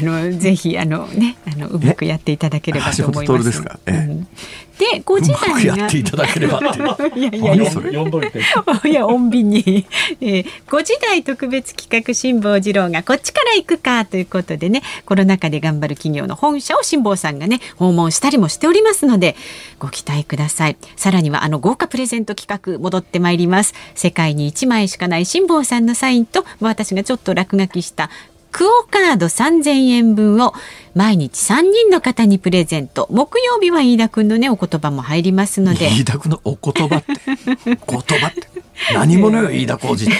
[0.00, 3.44] あのぜひあのねあのうまくやっていただければと思います。
[3.44, 3.78] ですか？
[3.86, 6.60] ええ、うん、で5時台がやっていただければ
[7.16, 9.86] いやいやいやそれいや 穏便に、
[10.20, 19.36] えー、5時台特別企画辛坊治郎がこっちから行くかということでねコロナ禍で頑張る企業の本社を辛坊さんがね訪問したりもしておりますので
[19.78, 20.76] ご期待ください。
[20.96, 23.74] さらにはあの豪華プレゼント企画戻ってまいります。
[23.94, 28.10] 世界に1枚しかない辛坊さんのサインと私がちょっと落書きした
[28.56, 30.54] クオカード3000円分を
[30.94, 33.06] 毎日3人の方にプレゼント。
[33.10, 35.88] 木曜日は飯田君のねお言葉も入りますので。
[35.88, 37.12] 飯田君のお言葉って。
[37.66, 38.48] 言葉って。
[38.94, 40.10] 何者よ飯田浩二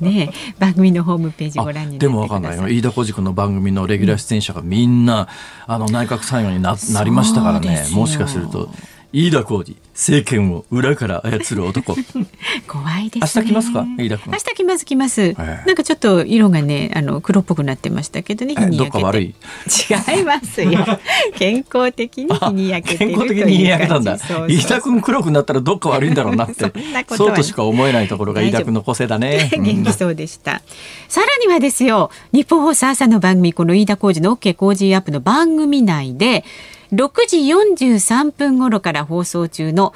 [0.00, 2.66] ね番組のホームページご覧にでもわかんないよ。
[2.66, 5.28] 飯田浩二君の番組のレギュラー出演者がみんな、
[5.66, 7.86] あの内閣参与にななりましたからね。
[7.92, 8.70] もしかすると
[9.14, 11.94] 飯田浩二政権を裏から操る男。
[12.66, 13.86] 怖いです、ね、明日来ますか？
[13.96, 14.32] 飯田君。
[14.32, 19.20] 明日来ます来ます、えー、なんかちょっと色がねあの黒っぽくなってましたけどね日に焼けて。
[20.16, 20.84] 違いますよ。
[21.38, 24.18] 健康的に日に焼けて健康的に日に焼けたんだ。
[24.48, 26.72] 飯田君黒くなったらどっか悪いんだろうなって。
[27.16, 29.48] そうとしか思えないところが飯田君の個性だね。
[29.52, 30.58] 元気そうでした、うん、
[31.08, 36.44] さらにはですよ日本放送朝の番組この飯田浩二の OK 工事アップの番組内で
[36.94, 39.94] 6時43分頃から放送中の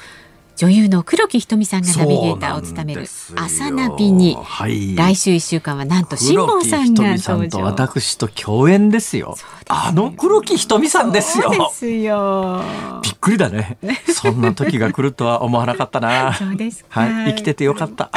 [0.59, 3.03] 女優の黒木瞳さんがナビゲーターを務める
[3.37, 9.37] 朝ナビに、はい、来週1週間はなんと辛坊さんが登場私と共演ですよ。
[9.69, 11.51] あの黒木瞳さんですよ。
[11.51, 12.65] ですよ。
[13.05, 13.79] びっくりだね。
[14.13, 16.35] そんな時が来るとは思わなかったな。
[16.37, 17.31] そうですはい。
[17.31, 18.11] 生きててよかった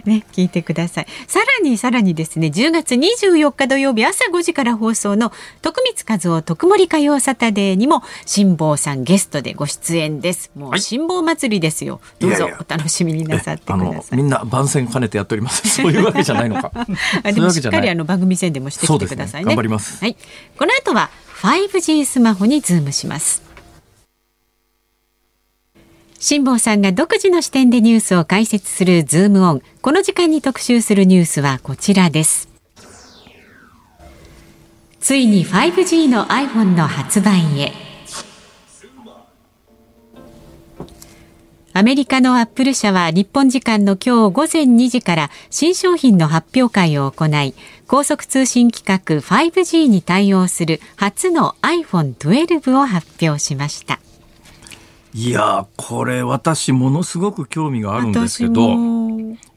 [0.04, 1.06] ね、聞いてください。
[1.26, 10.50] さらにさらにですね、10月24日土曜日朝5時から放送の徳光和夫とくモリ歌謡サタデーにも辛坊さんゲストでご出演です。
[10.56, 12.00] もう辛坊祭りですよ。
[12.18, 13.86] どうぞお楽しみになさってください。
[13.86, 15.68] いやいやみんな番宣兼ねてやっております。
[15.70, 16.72] そういうわけじゃないのか。
[17.22, 19.46] でもしっかりあの番組宣伝もしてきてくださいね。
[19.46, 19.98] ね頑張ります。
[20.00, 20.16] はい。
[20.58, 21.10] この後は
[21.42, 23.53] 5G スマホにズームします。
[26.26, 29.62] 辛坊さんが独自の視点でニュースを解説するズームオン。
[29.82, 32.48] この時間に特集するニュースはこちらです。
[35.00, 37.72] ついに 5G の iPhone の発売へ。
[41.74, 47.52] アメリカのアップル社は日本時間の今日午前2時から新商品の発表会を行い、
[47.86, 54.00] 高速通信規格 5G に対応する初の iPhone12 を発表しました。
[55.14, 58.74] いやこれ私ものすごく興味があるんですけど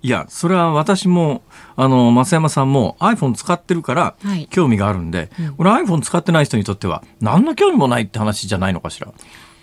[0.03, 1.41] いやそれは私も
[1.75, 4.15] あの増山さんも iPhone 使ってるから
[4.51, 9.11] 興味があるんで、はいうん、これ iPhone 使ってない人にとっては何の興味もないって話じゃないのかしら。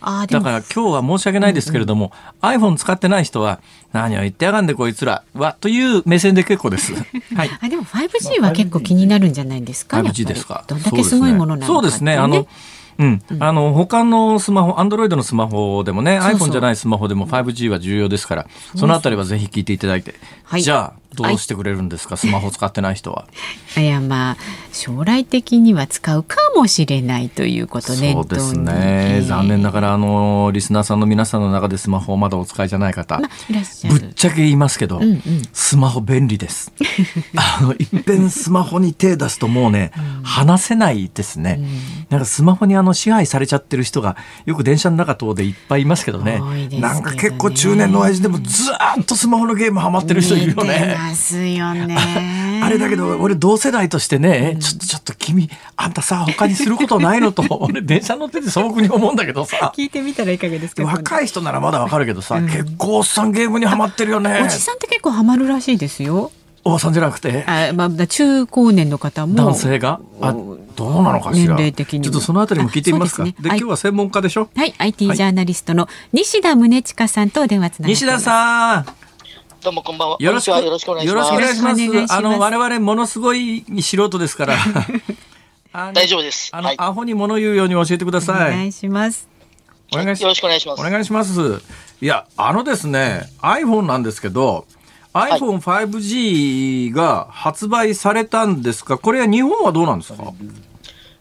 [0.05, 3.61] だから今日は申し訳ないですけれども、うんうん、iPhone 使ってない人は
[3.93, 6.93] 何を言ってやがんでこいつらはという目線で結構です。
[7.35, 7.51] はい。
[7.63, 10.65] あでも 5G は結構気になるんじゃないですか？5G ですか？
[10.67, 12.17] どんだけすごいものなのか、ね、そうですね。
[12.17, 12.47] あの
[12.99, 23.27] うん、あの他のスマホ、アンドロイドのスマホでもね、iPhone じゃないスマホでも 5G は重要ですから、そのあたりはぜひ聞いていただいて、はい、じゃあ、どうしてくれるんですか、スマホ使ってない人は。
[23.77, 24.37] いやまあ
[24.73, 28.13] 将来的には使うかもしれないということね。
[28.13, 35.23] そうですね、えー、残念ながらあのリスナーさんの皆さんの中でスマホをまだお使いじゃない方、まあ、ぶっちゃけ言いますけど、うんうん、
[35.53, 36.73] スマホ便利です。
[37.37, 41.67] あのいっぺんスマホに手出すともうね、うん、離せないですね、うん、
[42.11, 50.97] なんかスマホにあの支配されちゃってる人がよく電車の中等でいっぱいいますけどね、ね、なんか結構中年の親父でもずっとスマホのゲームハマってる人いるよね。
[51.09, 51.97] ますよね。
[52.65, 59.73] あれだけど俺同世代としてね、うん、ちょっとちょっと君あんたさ他にすることないのと 俺電車乗ってて素朴に思うんだけどさ。
[59.77, 64.43] 聞いてみたらいかがですか若い人ならまだわかるけどさ、うん、結構おっさんゲームにはまってるよね。
[64.45, 66.31] おじさんって結構ハマるらしいですよ。
[66.67, 67.45] おばさんじゃなくて？
[67.47, 70.01] あ、まあ、中高年の方も男性が？
[70.23, 71.55] あどうなのかしら？
[71.55, 73.25] 年齢的にちょっとそのあたりも聞いてみますか。
[73.25, 74.49] で、ね、今日は専門家でしょ？
[74.57, 78.87] はい IT ジャーナリストの西田宗近さんと電話つながって西田さん
[79.65, 80.17] どうもこんばんは。
[80.21, 81.33] よろしくよろしくお願いします。
[81.33, 82.13] よろしくお願いします。
[82.13, 84.59] あの我々ものすごい素人ですから。
[85.95, 86.51] 大丈夫です。
[86.53, 88.53] あの、はい、アホに物言うように教えてください。
[88.53, 89.27] お願いします。
[89.91, 90.81] お願いしよろしくお願いします。
[90.81, 91.63] お願いします。
[92.03, 94.67] いや、あのですね、iPhone なんですけど、
[95.15, 100.25] iPhone5G が発売されたんですか、これは日本はどうなんですか、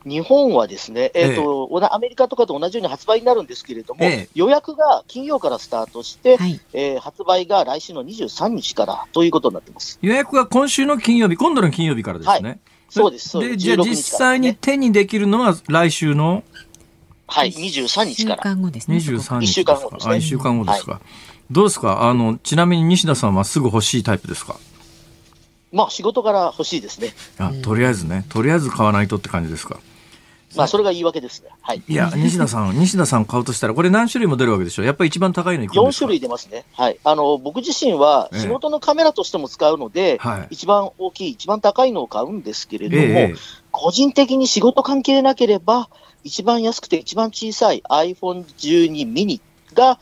[0.05, 12.49] 日本はですね、えーと、えアメリカとかと同じように発売になるんですけれども、え予約が金曜からスタートして、はい、えー、発売が来週の23日からということになってます予約は今週の金曜日、今度の金曜日からですね。
[12.49, 16.43] はい、そうです、でじゃあ実際に手にできるのは来週の
[17.25, 18.43] はい、23日から。
[18.43, 18.97] 1週間後ですね。
[18.97, 20.15] 23日1週間後ですね。
[20.15, 20.91] 1週間後ですか。
[20.91, 21.01] はい、
[21.49, 22.03] どうですか？
[22.03, 24.57] あの、ちなみに西田さんはすぐ欲しいタイプですか？
[25.71, 27.13] まあ、仕事から欲しいですね。
[27.39, 29.79] あ、とりあえずね、とりあえず買わないとって感じですか？
[30.55, 31.49] まあ、それが言い訳ですね。
[31.61, 31.83] はい。
[31.87, 36.65] いや、西田さん、 西田さん買うとしたら、これ何種類も出るわけでしょやっぱり一番高いのいく4種類出ますね。
[36.73, 36.97] はい。
[37.03, 43.35] あの、僕自身は仕事のカメラとしても使うので、ええ、一番大きい、一番高いのを買うんですけれども、え、
[43.71, 45.89] 個人的に仕事関係なければ、
[46.23, 49.41] 一番安くて一番小さい iPhone12 ミニ
[49.73, 49.99] が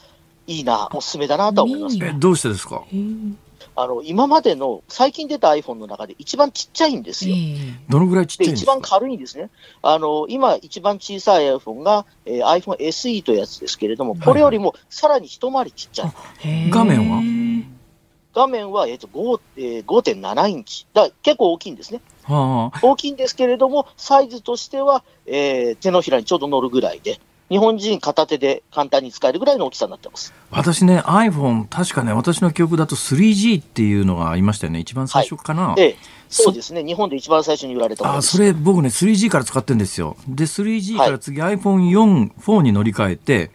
[0.47, 2.83] いいな、おすすめだなと思います、ね、どうしてですか？
[3.75, 7.35] あの今までの最近出た iPhone の中で一番ちっちゃいんですよ。
[7.89, 8.73] どのぐらいちっちゃいんですか？
[8.73, 9.49] 一番軽いんですね。
[9.81, 16.07] あの今、一番小さい iPhone が、えー、iPhone SE というやつですけれども、これよりもさらに一回りちっちゃい。
[16.07, 17.21] はいはい、画面は？
[18.33, 20.87] 画面は、えーと5えー、5.7インチ。
[20.93, 22.01] だ結構大きいんですね。
[22.23, 27.19] はあ、大きいんですけれども、サイズとしては、えー、手のひらにちょうど乗るぐらいで。
[27.51, 30.33] 日本人片手で簡単に使えるぐらいの大きさになってます。
[30.51, 35.67] 私ね、iPhone、確かね、私の記憶だと 3G っていうのがありましたよね、一番最初かな。
[35.67, 35.97] はい、ええ、
[36.29, 40.15] そうですね、日本で一番最初に売られたあそれ、僕ね、3G から使ってるんですよ。
[40.29, 43.51] で、3G から次、iPhone4、4に乗り換えて、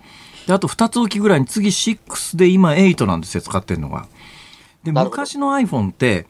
[0.47, 4.09] であと2つ置きぐらいに次6で今8なんですよ、使ってるのが。
[4.85, 6.27] で、昔の iPhone って、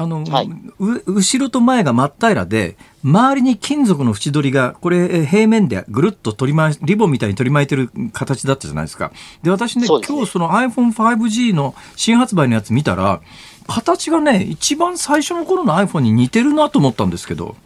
[0.00, 9.12] あの、はい、後ろと前が真っ平らで、周りに金属の縁取りが、これ平面でぐるっと取り巻い、リボンみたいに取り巻いてる形だったじゃないですか。
[9.42, 13.20] で、私ね、ね今日その iPhone5G の新発売のやつ見たら、
[13.68, 17.56] 形がね、一番最初の頃の iPhone に似てるなと思ったんですけど。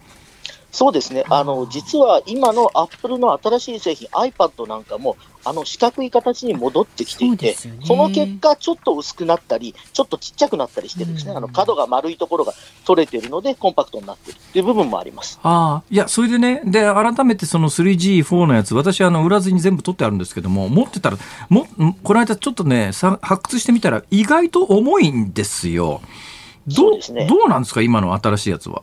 [0.73, 1.25] そうですね。
[1.31, 15.39] あの、実は今のアップルの新しい製品、iPad なんかも、あの四角い形に戻ってきていて、そ、ね,、の結果、ちょっと薄くなったり、ちょっとちっちゃくなったりしてるんですね、うん、あの角が丸いところが取れてるので、コンパクトになってるっていう部分もあります。
[15.43, 21.19] あいや、それでね、で改めてその 3G、4のやつ、私、あの売らずに全部取ってあるんですけども、持ってたら、
[21.49, 21.67] も
[22.03, 26.01] この間、ちょっとね、発掘してみたら、意外と重いんですよ。
[26.67, 28.83] どう、ね、どうなんですか、今の新しいやつは？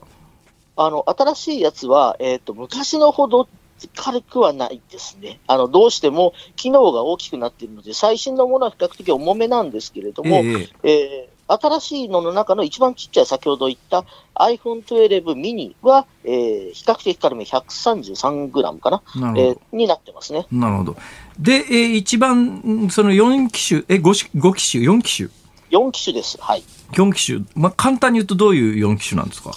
[0.78, 3.48] あの新しいやつは、えーと、昔のほど
[3.96, 5.40] 軽くはないですね。
[5.48, 14.06] あのどうしても機能が大きくなっているので、最新のものは比較的重めなんですけれども、えー、えー、新しいのの中の一番ちっちゃい、先ほど言った
[14.36, 20.46] iPhone12 mini は、えー、比較的軽め133グラムかな、なえー、になってますね。
[20.52, 20.96] なるほど。
[21.40, 24.02] で、えー、一番、その4機種、え 5,
[24.40, 25.30] 5機種、4機種
[25.72, 26.38] ?4 機種です。
[26.40, 26.64] はい。
[26.94, 27.40] 4機種。
[27.56, 29.52] まあ、簡単に言うとどういう4機種なんですか？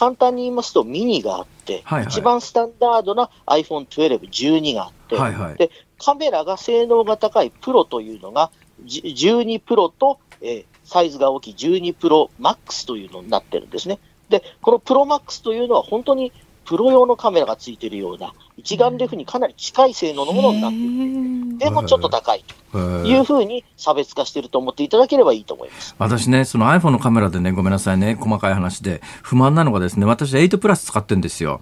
[0.00, 8.50] 簡単に言いますと、ミニがあって、はいはい、一番スタンダードな iPhone12、12があって、はいはい、でカメラが性能が高いプロというのが、
[8.86, 13.98] 12プロと、えー、サイズが大きい12プロマックスというのになってるんですね。
[14.30, 16.32] で、このプロマックスというのは本当に
[16.70, 21.58] プロ用のカメラがついているような、一眼レフにかなり近い性能のものになっている。
[21.58, 25.96] でもちょっと高いというふうに差別化していると思っていただければいいと思います。
[25.98, 31.60] 私ね、その iPhone のカメラでね、ごめんなさいね、細かい話で、不満なのがですね、私8プラス使ってるんですよ。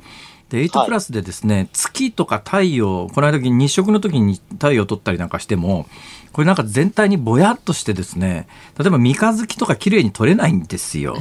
[0.50, 5.86] で、8プラスでですね、はい、月とか太陽、この間日食の時に太陽を撮ったりなんかしても、
[6.32, 11.16] これなんか全体にぼやっとしてですね、例えば三日月とか綺麗に撮れないんですよ。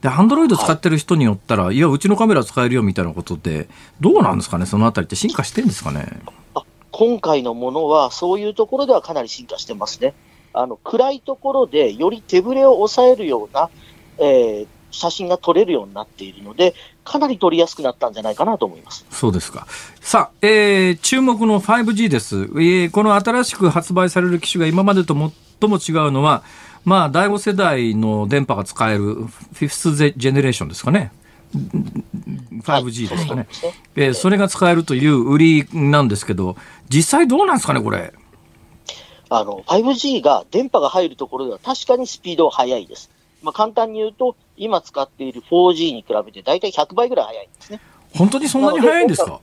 [0.00, 3.68] で、アンドロイド使ってる人によったら、はい、いや、うちのカメラ使えるよみたいなことで、
[4.00, 6.06] どうなんですかね、そのあたりって進化してるんですかね？
[6.54, 10.14] あ今回のものは、そういうところではかなり進化してますね。
[10.54, 13.70] あの暗いところでより手ぶれを抑えるような、
[14.18, 16.74] えー、写真が撮れるようになっているので、
[17.04, 19.04] かなり撮りやすくなったんじゃないかなと思います。
[19.10, 19.66] そうですか。
[20.00, 22.36] さあ、えー、注目の 5G です。
[22.36, 25.14] えー、この新しく発売される機種が今までと
[25.60, 26.42] 最も違うのは、
[26.84, 31.12] まあ、第5世代の電波が使えるフィフスジェネレーションですかね。
[31.54, 36.56] 5G ですかね、はい、えー、それが使えるという売りなんですけど、
[36.88, 38.12] 実際どうなんですかね、これ。
[39.28, 43.10] あの 5G が電波が入るところでは確かにスピードは速いです。
[43.42, 47.80] まあ、簡単に言うと、今使っている 4G に比べて大体100倍ぐらい速いんですね。
[48.14, 49.40] 本当にそんなに速いんですか？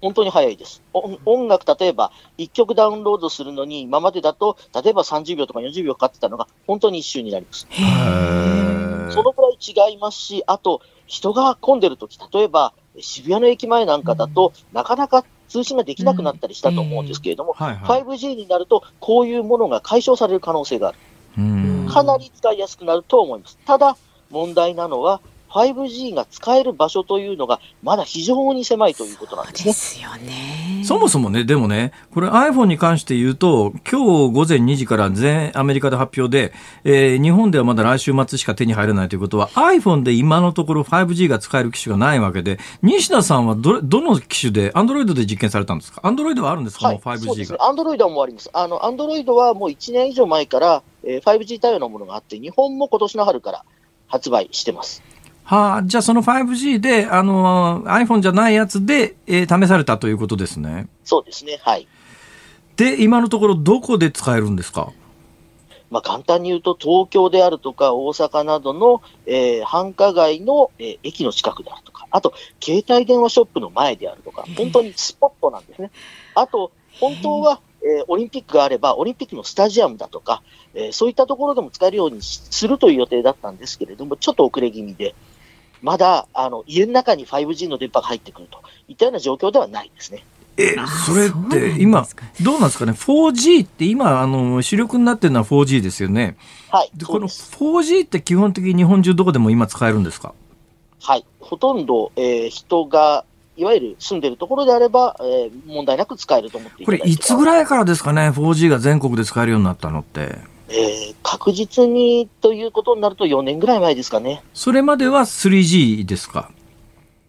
[0.00, 0.82] 本当に速いです。
[1.26, 7.66] 音楽、例えば1曲ダウンロードするのに、今までだと、例えば30秒とか40秒かかってたのが、本当に一瞬になります。
[9.14, 20.98] そのくらい違いますし、あと、人が混んでるとき、例えば渋谷の駅前なんかだと、うん、なかなか通信ができなくなったりしたと思うんですけれども、はいはい、5G になると、こういうものが解消される可能性がある。
[21.90, 23.58] かなり使いやすくなると思います。
[23.66, 23.96] ただ、
[24.30, 25.20] 問題なのは、
[25.50, 29.64] 5G が使える場所というのが、まだ非常に狭いということなんですね。
[29.64, 30.82] ですよね。
[30.84, 36.52] そもそもね、でもね、これ iPhone に関して言うと、今日午前2時から全アメリカで発表で、
[36.84, 47.58] えー、日本ではまだ来週末しか手に入らないということは、iPhone で今のところ 5G が使える機種がないわけで、西田さんはど、どの機種で、Android で実験されたんですか ?Android はあるんですか、はい、もう 5G が。
[47.58, 48.50] Android はもうあります。
[48.52, 53.64] あの、Android はもう1年以上前から、えー、5G 対応のものがあって、日本も今年の春から
[54.06, 55.02] 発売してます。
[55.50, 60.86] はあ、じゃあその 5G で、あの、iPhone じゃないやつで、えー、試されたということですね。
[61.02, 61.88] そうですね、はい。
[62.76, 64.92] で、今のところどこで使えるんですか？
[65.90, 72.32] まあ、簡単に言うと、東京であるとか大阪などの、えー、繁華街の、えー、駅の近くであるとか、あと、
[72.62, 75.90] 携帯電話ショップの前であるとか、本当にスポットなんですね。
[76.36, 76.70] あと、
[77.00, 80.44] 本当は、えー、オリンピックがあれば、オリンピックのスタジアムだとか、
[80.74, 85.16] えー、そういったところでも使えるようにするという予定だったんですけれども、ちょっと遅れ気味で、
[85.82, 88.58] まだあの家の中に 5G の電波が入ってくると
[88.88, 90.24] いったような状況ではないですね。
[90.56, 90.76] え、
[91.06, 92.06] それって今、
[92.42, 96.36] どうなんですかね、4G って今、あの主力になってるのは 4G ですよね。
[96.70, 96.90] はい。
[96.94, 100.34] で、この 4G って基本的に日本中どこでも今使えるんですか？
[101.00, 101.24] はい。
[101.38, 103.24] ほとんど、えー、人が、
[103.56, 110.36] いわゆる住んでるところであれば、えー、問題なく使えると思っていこれ、いつぐらいからですかね、4G が全国で使えるようになったのって。
[110.70, 114.42] えー、確実にということになると4年ぐらい前ですかね。
[114.54, 116.50] それまでは 3G ですか？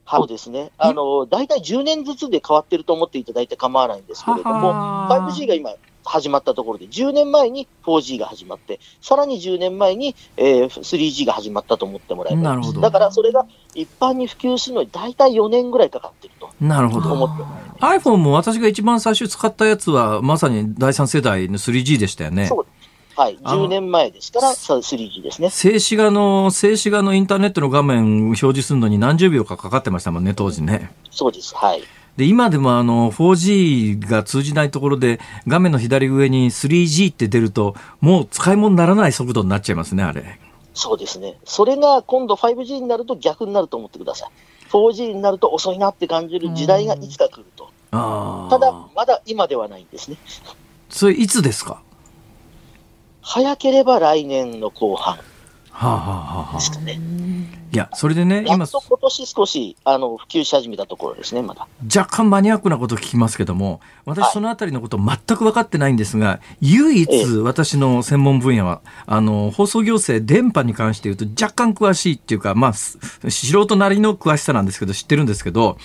[0.10, 0.72] そうですね。
[0.78, 4.74] あの、大体10年ずつで変わってると思っていただいて構わないんですけれども、
[5.10, 5.72] 5G が今
[6.04, 12.82] 始まったところで、10年前に 4G が始まって、さらに10年前に、えー、3G が始まったと思ってもらえばいい。
[12.82, 16.50] だからそれが一般に普及するのに大体4年ぐらいかかってると。
[16.60, 17.14] なるほど。
[17.14, 22.48] 思ってもらえ iPhone も私が一番最初使ったやつは、まさに第3世代の 3G でしたよね。
[22.48, 22.66] そう
[23.22, 25.52] はい、10年前ですから、3G ですね。
[25.52, 30.92] 静止画の、静止画のインターネットの画面表示するのに何十秒かかかってましたもんね、当時ね。
[31.12, 31.54] そうです。
[31.56, 31.84] はい。
[32.18, 40.40] で、今でもあの、4G が通じないところで、画面の左上に 3G って出ると、もう使い物にならない速度になっちゃいますね、あれ。
[40.74, 41.38] そうですね。
[41.46, 44.30] それが今度 5G になると逆になると思ってください。
[44.72, 47.70] 4G になると遅いなって感じる時代がいつか来ると。
[47.92, 50.18] ただ、まだ今ではないんですね。
[50.90, 51.84] それいつですか？
[53.22, 55.18] 早ければ来年の後半。
[55.72, 57.00] はあはあはあ、ですかね。
[57.72, 58.68] いや、それでね、今。
[58.68, 61.68] 今年少し、あの、普及し始めたところですね、まだ。
[61.84, 73.00] 若干マニアックなこと聞きますけども、私そのあたりのこと全く分かってないんですが、唯一私の専門分野は、あの、放送行政、電波に関して言うと若干詳しいっていうか、まあ、素
[73.66, 75.78] 人なりの詳しさなんですけど、知ってるんですけど、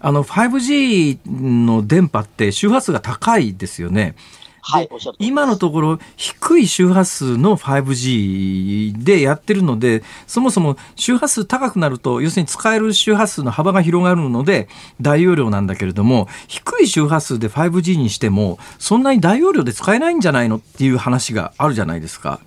[0.00, 4.16] あの、5G の電波って周波数が高いですよね。
[4.62, 4.88] はい、
[5.18, 14.68] 今のところ低い周波数の 5G でやってるので、そもそも周波数高くなると、要するに使える周波数の幅が広がるので
[15.00, 22.40] 大容量なんだけれども、低い周波数で 5G にしても、そんなに大容量で使えないんじゃないのっていう話があるじゃないですか。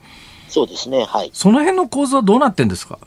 [0.49, 1.31] そうですね、はい。
[1.33, 2.99] その辺の構造はどうなってんですか？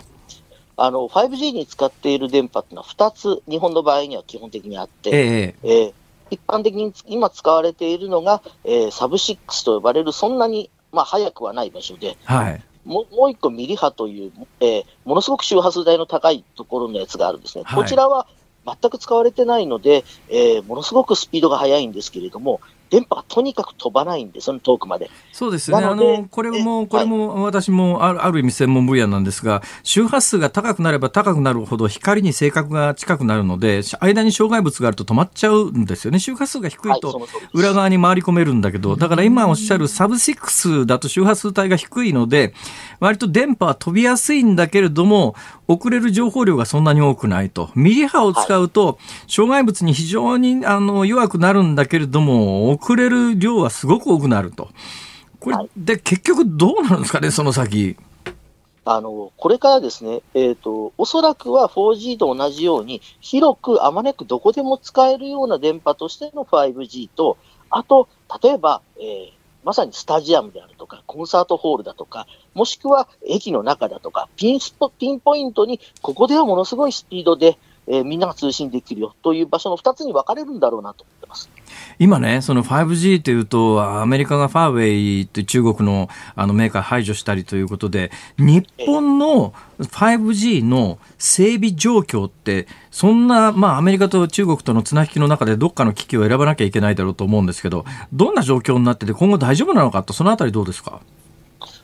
[0.77, 5.93] あの、5G に使っている電波っていうのは2つ、日本の場合には基本的にあって、えええー
[6.31, 17.65] 一般的に今使われているのが、えー、サブ6と呼ばれる、そんなに、まあ、速くはない場所で、はい、ももう一個ミリ波という、えー、ものすごく周波数帯の高いところのやつがあるんですね。
[17.65, 18.27] はい、こちらは
[18.67, 22.61] 全く使われてないので、えー、ものすごくスピードが速いんですけれども、
[22.91, 25.11] 電波がとにかく飛ばないんです、その遠くまで。
[25.33, 25.79] そうですね。
[25.79, 36.19] あの、これも、これも私もあるある意味専門分野なんですが、周波数が高くなれば高くなるほど光に性格が近くなるので、間に障害物があると止まっちゃうんですよね。
[36.19, 42.55] 周波数が低いと裏側に回り込めるんだけど、だから今おっしゃるサブ6だと周波数帯が低いので、
[43.01, 45.35] 割と電波は飛びやすいんだけれども、
[45.69, 47.71] 送れる情報量がそんなに多くないと。
[47.75, 54.69] ミリ波を使うと、障害物に非常にあの弱くなるんだけれども、送れる量はすごく多くなると。
[55.41, 57.97] これ、で、結局どうなるんですかね、その先。
[58.85, 67.37] あの、これからですね、えっ、ー、と、おそらくは 4G と同じように、広くあまねくどこでも使えるような電波としての 5G と、
[67.69, 68.09] あと、
[68.43, 69.36] 例えば、えー、
[69.67, 77.59] まさにスタジアムであるとか、コンサートホールだとか、もしくは駅の中だとか、ピンスポピンポイントに、ここではものすごいスピードで、
[77.89, 81.49] えー、みんなが通信できるよという場所の2つに分かれるんだろうなと思ってます。
[81.99, 101.01] 今ね、その 5G というと、アメリカがファーウェイという中国のあのメーカー排除したりということで、日本の 5G の整備状況って、そんな、まあ、アメリカと中国との綱引きの中でどっかの機器を選ばなきゃいけないだろうと思うんですけど、どんな状況になってて、今後大丈夫なのかと、そのあたりどうですか？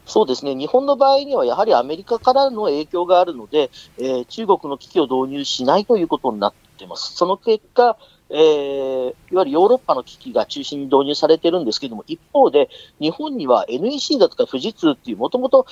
[0.06, 7.14] そうですね、日本の場合にはやはりアメリカからの影響があるので、えー、中国の機器を導入しないということになってます。
[7.14, 7.96] その結果、
[8.28, 15.66] えー、いわゆるヨーロッパの機器が中心に導入されてるんですけども、一方で、日本には NEC だとか富士通っていう、もともと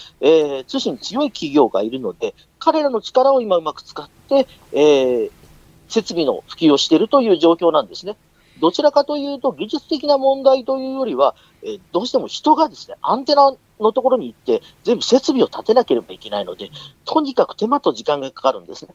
[0.66, 5.30] 通信強い企業がいるので、彼らの力を今うまく使って、えー、
[5.88, 8.16] 設備の普及をしているという状況なんですね。
[8.60, 16.70] どちらかというと、技術的な問題というよりは、えー、どうしても人がですね、アンテナのところに行って、全部設備を立てなければいけないので、
[17.04, 18.94] とにかく手間と時間がかかるんですね。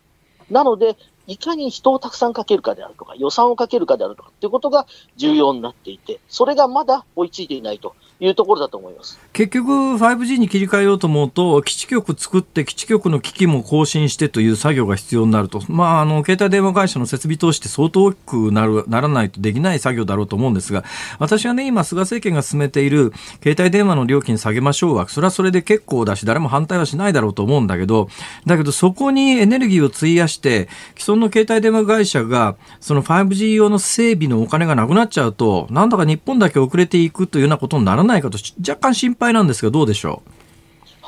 [0.49, 0.97] なので、
[1.27, 4.85] いかに人をたくさんかけるかであるとか、予算をかけるかであるとかっていうことが
[5.15, 9.19] 重要になっていて、それがまだ追いついていないというところだと思います。
[9.33, 20.85] 結局、5G に切り替えようと思うと、基地局作って、基地局の機器も更新してという作業が必要になると、まあ、あの携帯電話会社の設備投資って相当大きくなるならないとできない作業だろうと思うんですが、
[21.19, 23.11] 私はね、今、菅政権が進めている
[23.43, 28.07] 携帯電話の料金下げましょうは、それはそれで結構だし、誰も反対はしないだろうと思うんだけど、
[28.45, 40.29] だけど、そこにエネルギーを費やして、既存の携帯電話会社が、その 5G 用の整備のお金がなくなっちゃうと、なんだか日本だけ遅れていくというようなことにならないかと、若干心配なんですが、どうでしょう？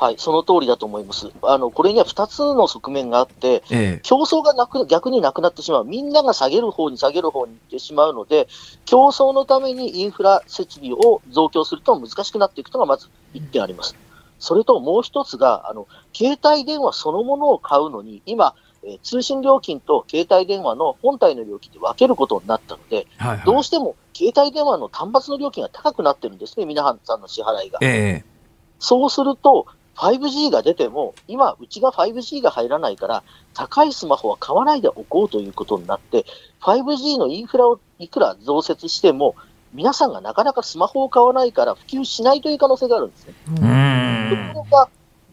[0.00, 1.32] はい、その通りだと思います。
[1.42, 5.84] あの、これには2つの側面があって、ええ、競争がなく、逆になくなってしまう。
[5.84, 8.46] みんなが下げる方に下げる方に行ってしまうので、
[8.84, 13.96] 競争のためにインフラ設備を増強すると難しくなっていくのがまず1点あります。
[14.38, 27.78] それともう一つが、あの、携帯電話そのものを買うのに、今、え通信料金と携帯電話の本体の料金で分けることになったので、はいはい、どうしても携帯電話の端末の料金が高くなってるんですね、皆さんの支払いが。
[27.80, 28.24] え
[28.80, 33.22] そうすると、5G が出ても、今、うちが 5G が入らないから、
[33.54, 36.24] 高いスマホは買わないでおこうということになって、
[36.62, 39.36] 5G のインフラをいくら増設しても、
[39.72, 43.34] 皆さんがなかなかスマホを買わないから普及しないという可能性があるんですね。
[44.54, 44.88] ところが、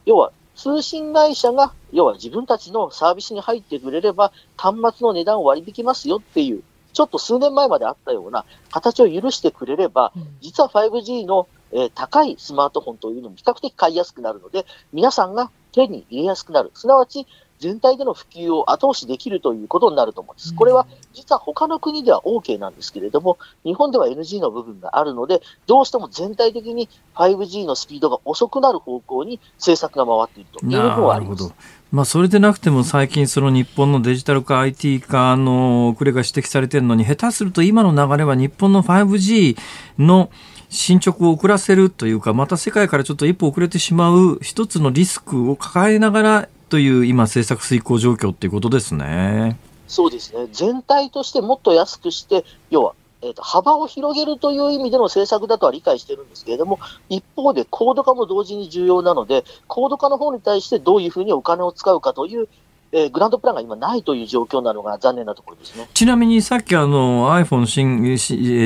[0.05, 6.63] 要は通信会社が、要は自分たちのサービスに入ってくれれば、端末の値段を割り引きますよっていう、
[6.95, 16.71] ちょっと数年前まであったような形を許してくれれば、実は 5G の、えー、高いスマートフォンというのも比較的買いやすくなるので、皆さんが手に入れやすくなる。
[16.73, 17.27] すなわち、
[17.59, 20.53] 全体での普及を後押しできるということになると思うんです。
[20.55, 31.53] これは実は他の国では OK なんですけれども、日本では NG の部分があるので、どうしても全体的に 5G のスピードが遅くなる方向に政策が回っているという部分はあります。
[31.95, 39.55] まあ、それでなくても最近その日本のデジタル化 IT 化の遅れが指摘されてるのに下手すると今の流れは日本の 5G
[39.97, 40.29] の
[40.67, 49.57] 進捗を遅らせるというかまた世界からちょっと一歩遅れてしまう一つのリスクを抱えながらという今、政策遂行状況っていうことですね。
[49.87, 50.47] そうですね。
[50.51, 52.93] 全体としてもっと安くして、要は、
[53.25, 62.47] えーと、幅を広げるという意味での政策だとは理解してるんですけれども、一方で高度化も同時に重要なので、高度化の方に対してどういうふうにお金を使うかという
[62.91, 68.17] えー、グランドプランが今ないという状況なのが残念なところですねちなみにさっきあの iPhone 新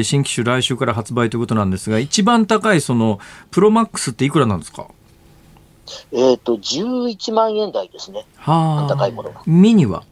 [0.03, 4.88] 新機種来週から発売ということなんですが一番高いそのプロマックスっていくらなんですか？
[6.12, 8.26] えっ、ー、と、11万円台ですね。
[8.36, 8.88] はあ。
[8.88, 9.41] 高いものが。
[9.47, 10.03] ミニは？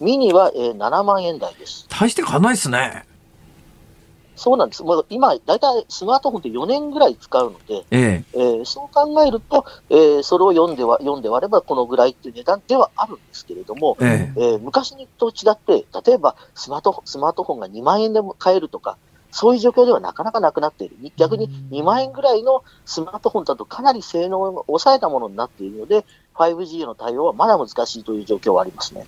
[0.00, 1.86] ミニは、えー、7万円台です。
[1.88, 3.04] 大して変わないですね。
[4.38, 4.82] そうなんです。
[4.82, 18.96] もう今、大体スマートフォンって4年ぐらい使うので、えええー、そう考えると、えー、それを読んでは読んで割ればこのぐらいっていう値段ではあるんですけれども、えええー、昔と違って、例えばスマートスマートフォンが2万円でも買えるとか、
[19.30, 20.96] そういう状況ではなかなかなくなっている。
[21.16, 26.04] 逆に2万円ぐらいのスマートフォンだとかなり性能を抑えたものになっているので、
[26.34, 29.06] 5G の対応はまだ難しいという状況はありますね。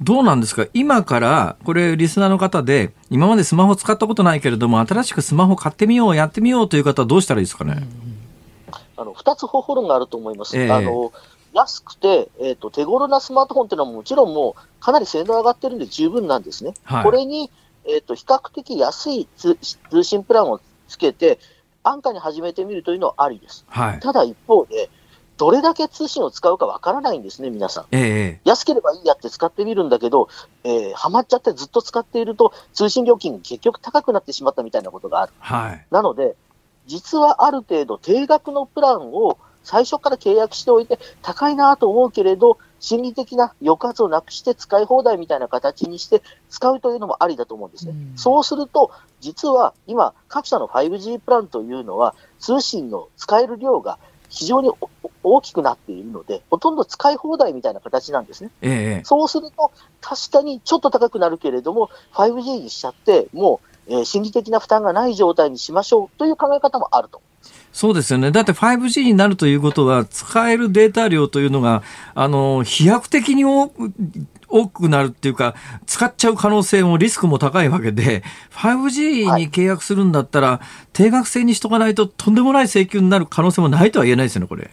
[0.00, 0.66] どうなんですか？
[0.74, 7.86] 今から、これリスナーの方で、今までスマホ使ったことないけれども、新しくスマホ買ってみよう、やってみようという方はどうしたらいいですかね？
[8.96, 10.58] あの、二つ方法論があると思います。
[10.58, 11.12] えー、あの、
[11.54, 16.74] 安くて、えっ、ー、と、手頃なスマートフォンっていうのはもちろんもうかなり性能上がってるんで十分なんですね。
[16.84, 17.50] はい、これに、
[17.84, 19.56] えっ、ー、と、比較的安い通
[20.04, 21.38] 信プランをつけて、
[21.82, 23.64] 安価に始めてみるというのはありです。
[23.68, 24.88] はい、ただ一方で、
[25.36, 27.84] どれだけ通信を使うかわからないんですね、皆さん。
[27.90, 30.28] ええ、安ければいいやって使ってみるんだけど、
[30.62, 35.32] えー、はまっちゃってずっと使っていると、通信料金が結局高くなってしまったみたいなことがある。
[35.40, 36.36] はい、なので、
[36.86, 46.20] 実はある程度定額のプランを最初から契約しておいて、高いなと思うけれど、心理的な抑圧をなくして使い放題みたいな形にして
[46.50, 47.92] 使うというのもありだと思うんですね。
[47.92, 54.72] うん、そうすると、実は今、各社の 5G プランというのは、通信の使える量が非常に
[55.22, 58.50] 大きくなっているので、ほとんど使い放題みたいな形なんですね。
[58.62, 59.70] ええ、そうすると、
[60.00, 67.22] 確かにちょっと高くなるけれども、5G にしちゃって、もう、えー、心理的な負担がない状態にしましょうという考え方もあると。
[67.72, 68.30] そうですよね。
[68.30, 71.82] だって 5G になるということは、使えるデータ量というのが、
[72.14, 73.92] あの、飛躍的に多く、
[74.48, 75.54] 多くなるっていうか、
[75.86, 84.70] 使っちゃう可能性もリスクも高いわけで、5G に契約するんだったら、はい、定額制にしとかないととんでもない請求になる可能性もないとは言えないですよね、これ。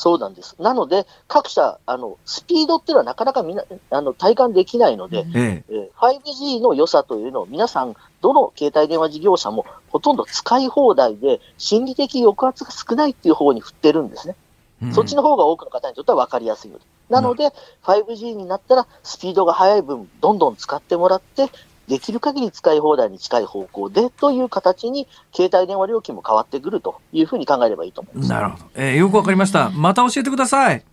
[0.00, 0.56] そうなんです。
[0.58, 14.36] なので、各社、あの、スピードっていうのはなかなかみな、あの、体感できないので、ええ 5G の良さというのを皆さん、どの携帯電話事業者もほとんど使い放題で、心理的抑圧が少ないっていう方に振ってるんですね。
[14.82, 16.84] うん、そっちの方が多くの方にとっては分かりやすいので。
[17.10, 17.50] なので、うん、
[17.82, 21.50] 5G になったら、スピードが速い分、どんどん使ってもらって、
[21.90, 28.30] できる限り使い放題に近い方向でという形に、携帯電話料金も変わってくるというふうに考えればいいと思います。
[28.30, 28.64] なるほど。
[28.76, 29.70] えー、よくわかりました。
[29.70, 30.84] また教えてください。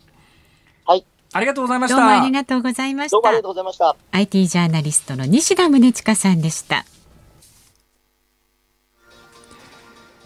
[0.86, 1.06] はい。
[1.34, 1.98] ありがとうございました。
[1.98, 3.16] どうもありがとうございました。
[3.16, 3.96] どうもありがとうございました。
[4.12, 6.84] IT ジャーナリストの西田宗近さんでした。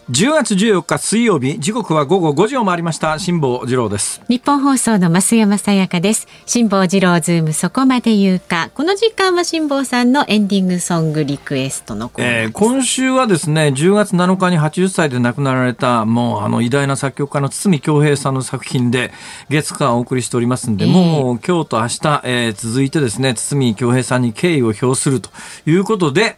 [0.09, 3.19] 10月14日水曜日時刻は午後5時を回りました。
[3.19, 4.21] 辛坊治郎です。
[4.27, 6.27] ニッポン放送の増山さやかです。
[6.47, 8.71] 辛坊治郎ズームそこまで言うか。
[8.73, 19.11] この時間は辛坊さんのエンディングソングリクエストのコーナー、えー、今週はですね10月7日に80歳で亡くなられたもうあの偉大な作曲家の筒美京平さんの作品で
[19.49, 25.29] 月間お送りしておりますんで、えー、もう今日と明日、えー、続いてですね筒美京平さんに敬意を表すると
[25.67, 26.37] いうことで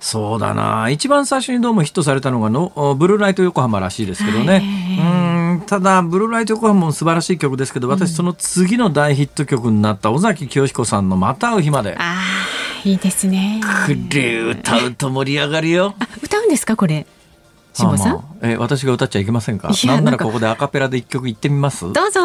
[0.00, 0.88] そうだな。
[0.90, 4.62] 一番最初にどうもヒットされたのがのブルーライト横浜らしいですけどね、
[4.98, 12.14] うんただブルーライト横浜も素晴らしい曲ですけど私その次の大ヒット曲になった尾崎清彦さんの「また会う日まで」あ
[12.84, 13.60] いいですね。
[13.62, 15.94] これ歌うと盛り上がるよ。
[16.22, 17.06] 歌うんですかこれ？
[17.74, 21.80] さん、え私が歌っちゃいけませんかなんならここでアカペラで一曲言ってみます？
[21.92, 22.20] どうぞ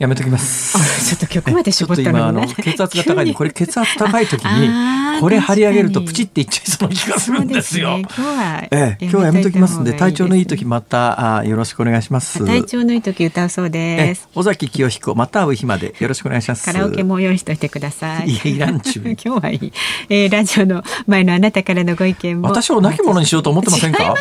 [0.00, 0.78] やめときます。
[1.10, 7.96] ちょっと曲まで絞ったのに、 血圧が高いで、これ血圧高い時に、これ張り上げるとプチっていっちゃいそうな気がするんですよ。
[7.96, 12.46] すね、今日は、ええ、今日はやめときますんで、体調のいい時またあよろしくお願いします。
[12.46, 14.26] 体調のいい時歌うそうです。
[14.34, 16.64] 尾崎清彦、また会う日までよろしくお願いします。
[16.64, 18.40] カラオケも用意しておいてください。
[18.54, 19.02] いらんちゅう。
[19.22, 19.72] 今日はいい。
[20.08, 22.48] えー、ラジオの前のあなたからのご意見も。
[22.48, 24.14] 私を亡き者にしようと思ってませんか？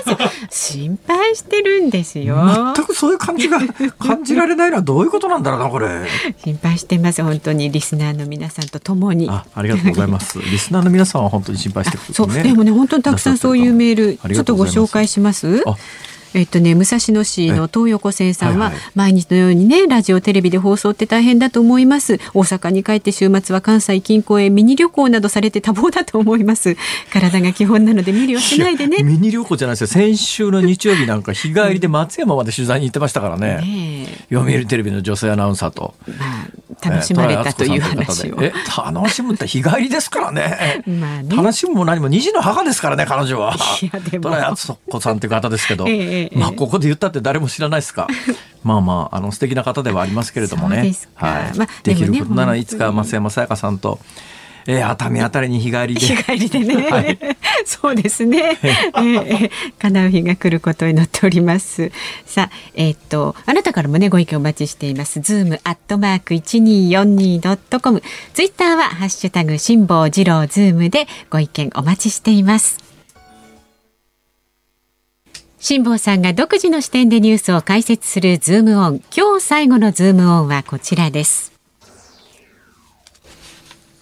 [0.50, 2.74] 心配してるんですよ。
[2.76, 3.62] 全くそういう感じが
[3.98, 5.88] 感じられないのはどういうことなんだろうな、これ。
[6.44, 7.24] 心配してます。
[7.24, 9.30] 本当にリスナーの皆さんとともに。
[9.30, 10.40] あありがとうございます。
[10.42, 11.06] リスナーの皆
[16.34, 22.20] えっとね、武蔵野市の東横線さんは、毎日のようにね、ラジオ、テレビで放送って大変だと思います。
[22.34, 26.76] 大阪に帰って週末は関西近郊へミニ旅行などされて多忙だと思います。
[27.12, 29.04] 体が基本なので無理をしないでね。
[29.04, 29.88] ミニ旅行じゃないですよ。
[29.88, 33.58] 先週の日曜日なんか日帰りで松山まで取材に行ってましたからね。
[33.62, 35.94] ね読売テレビの女性アナウンサーと。
[36.08, 36.26] ま
[36.86, 38.38] あ、楽しまれたという話を。
[38.42, 38.54] え、
[38.94, 40.84] 楽しむって日帰りですからね。
[40.86, 43.56] まあね楽しむも何も二児の母ですからね、彼女は。
[43.82, 44.24] いや、でも。
[44.26, 45.86] トラヤツコさんっていう方ですけど。
[45.88, 48.08] ええまあ、ここで言ったって誰も知らないですか。
[48.64, 50.94] まあまあ、あの素敵な方ではありますけれどもね。
[51.16, 51.58] はい。
[51.58, 54.00] まあ、できることならいつか松山さやかさんと。
[54.68, 56.02] えー、熱海あたりに日帰りで。
[56.02, 56.76] 日帰りでね。
[56.92, 57.18] はい、
[57.66, 58.60] そうですね。
[58.62, 61.92] えー、叶う日が来ることを祈っております。
[62.26, 65.22] さあ、えー、っと、あなたからもね、ご意見お待ちしています。
[65.22, 68.04] ズームアットマーク一二四二ドットコム。
[68.34, 72.89] ツイッターはハッシュタグ辛坊治郎ズームでご意見お待ちしています。
[75.62, 79.04] 辛坊さんが独自の視点でニュースを解説するズームオン。
[79.16, 81.52] 今日最後のズームオンはこちらです。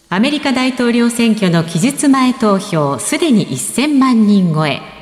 [0.10, 4.97] アメリカ大統領選挙の期日前投票、すでに1000万人超え。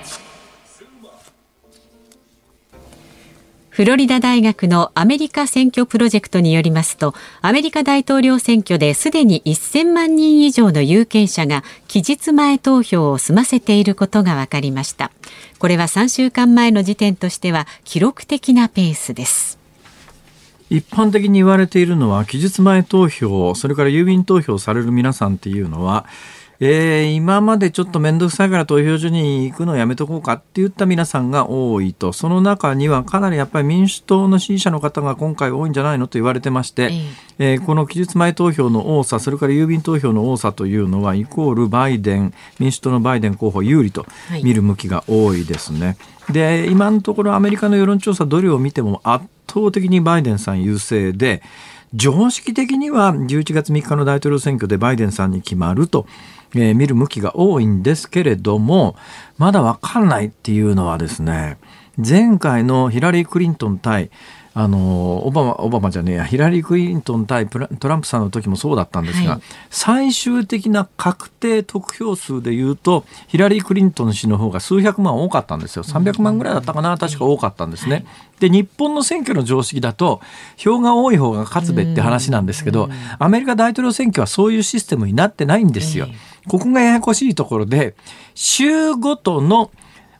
[3.75, 15.11] フロリダ大学のアメリカ選挙プロジェクトによりますと、アメリカ大統領選挙ですでに1000万人以上の有権者が期日前投票を済ませていることが分かりました。
[15.59, 19.59] これは3週間前の時点としては記録的なペースです。
[20.69, 26.05] 一般的に言われているのは期日前投票それから郵便投票される皆さんっていうのは
[26.59, 32.13] えー、今までちょっと面倒くさいから投票所に行くのをやめとこうかって言った皆さんが多いと。
[32.13, 36.91] その中にはかなりやっぱり民主党の支持者の方が今回多いんじゃないのと言われてまして、
[37.39, 44.05] えー、この期日前投票の多さそれから郵便投票の多さというのはイコールバイデン民主党のバイデン候補有利と
[44.43, 45.97] 見る向きが多いですね。
[46.21, 51.41] はい、で今のところアメリカの世論調査どれを見ても圧倒的にバイデンさん優勢で
[51.93, 56.07] 常識的には11月3日の大統領選挙でバイデンさんに決まると
[56.55, 58.95] えー、見る向きが多いんですけれども、
[59.37, 61.57] まだわかんないっていうのはですね、
[61.97, 64.09] 前回のヒラリー・クリントン対
[64.57, 75.83] あのオバマオバマじゃねえやヒラリー・クリントン対トランプさんの時もそうだったんですが、はい、最終的な確定得票数でいうとヒラリー・クリントン氏の方が数百万多かったんですよ。
[75.83, 77.91] 300万ぐらいだったかな確か多かったんですね。
[77.95, 78.05] はい、
[78.39, 80.21] で日本の選挙の常識だと
[80.55, 82.89] 票が多い方が勝つべって話なんですけど
[83.19, 86.07] アメリカ大統領選挙はそういうシステムになってないんですよ。
[86.47, 87.95] ここがややこしいところで
[88.33, 89.71] 州ごとの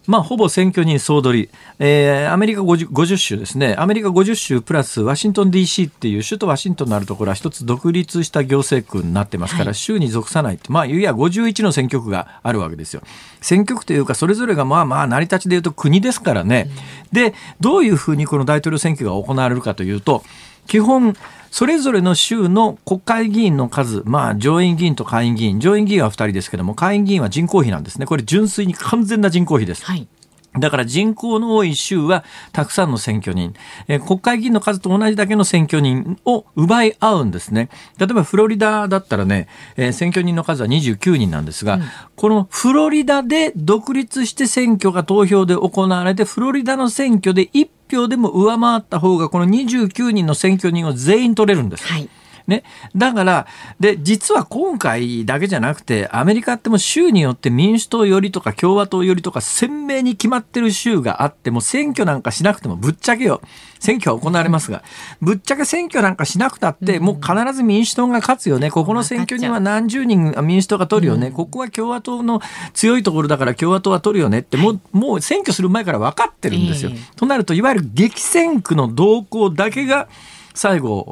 [0.07, 1.49] まあ、ほぼ選挙人総取り、
[1.79, 13.01] えー、アメリカ 50, 50州ですね、アメリカ50州プラスワシントン DC っていう首都ワシントンのあるところは一つ独立した行政区になってますから、はい、州に属さないって、まあ、いや51の選挙区があるわけですよ。
[13.41, 16.69] 選挙区というか、それぞれがまあまあ成り立ちでいうと国ですからね。
[17.11, 20.23] うん、で、どういうふうにこの大統領選挙が行われるかというと、
[20.67, 21.15] 基本、
[21.55, 28.05] それぞれの州の国会議員の数、まあ、上院議員と下院議員、上院議員は2人ですけども、下院議員は人口比なんですね。
[28.05, 29.85] これ純粋に完全な人口比です。
[29.85, 30.05] はい
[30.57, 33.53] だから人口の多い州はたくさんの選挙人、
[33.89, 37.69] えー、国会議員の数と同じだけの選挙人を奪い合うんですね。
[37.97, 41.83] 例えばフロリダだったらね、えー、選挙人の数は29人なんですが、うん、
[42.15, 51.87] このフロリダで独立して選挙が投票で行われて、フロリダの選挙で1票でも上回った方が、この29人の選挙人を全員取れるんです。
[51.87, 52.09] はい
[52.47, 52.63] ね。
[52.95, 53.47] だから、
[53.79, 63.41] で、実は今回だけじゃなくて、アメリカっても州によって民主党寄りとか共和党寄りとか鮮明に決まってる州があっても、選挙なんかしなくてもぶっちゃけよ。
[63.79, 64.83] 選挙は行われますが、
[65.21, 68.71] ぶっちゃけ選挙なんかしなくたって、もう必ず民主党が勝つよね。
[68.71, 71.31] ここの選挙には何十人民主党が取るよね。
[71.31, 72.41] ここは共和党の
[72.73, 76.91] 強いところだから共和党は取るよねって、もう、もう選挙する前から分かってるんですよ。
[77.15, 80.07] となると、いわゆる激戦区の動向だけが、
[80.55, 81.03] 最後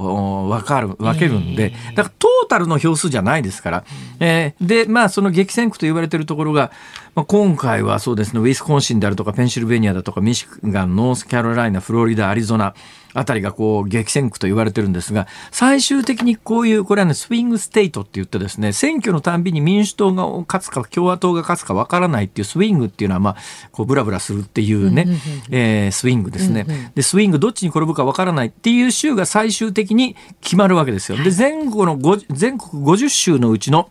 [0.50, 3.84] 分かる分けるんで、だからトータルの票数じゃないですから、
[4.20, 6.72] えー、でまあその激戦区と言われているところが、
[7.16, 12.74] まあ、今回はそうですねウィスコンシンであるとかペンシルベニアだとかミシガンノースカロライナフロリダアリゾナ
[13.14, 23.36] あたりがこう激戦区と言われてるんですが、最終的にこういう、これはね、スイングステイトって言ってですね、選挙のたんびに民主党が勝つか共和党が勝つかわからないっていうスイングっていうのは、まあ、
[23.72, 25.06] こうブラブラするっていうね、
[25.52, 26.92] えー、スイングですね。
[26.96, 31.18] で、スイングどっちに転ぶかわからないっていう州が最終的に決まるわけですよ。
[31.24, 31.98] で、全国の
[32.32, 33.90] 全国50州のうちの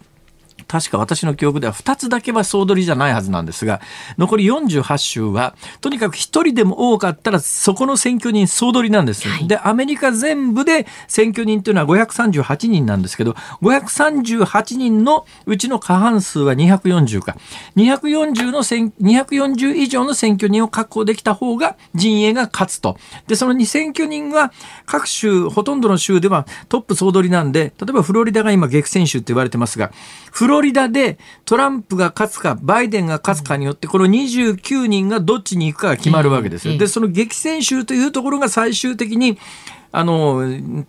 [0.68, 3.80] 確か私の記憶では2つだけは総取りじゃないはずなんですが、
[4.18, 9.28] 残り48州は、とにかく1人でも多かったら、そこの選挙人総取りなんです。
[9.28, 17.36] はい、で、アメリカ全部で選挙人というのは538人なんですけど、538人のうちの過半数は240か。
[17.76, 22.96] 240の選、240以上の選挙人を確保できた方が陣営が勝つと。
[23.26, 24.52] で、その2選挙人は
[24.86, 29.92] 各州、ほとんどの州ではトップ総取りなんで、例えばフロリダが今激戦州って言われてますが、
[30.30, 36.76] フロリダでトランプが勝つか、バイデンが勝つかによって、この29人がどっちに行くかが決まるわけですよ。
[36.76, 39.38] で、その激戦州というところが最終的に、
[39.94, 40.42] あの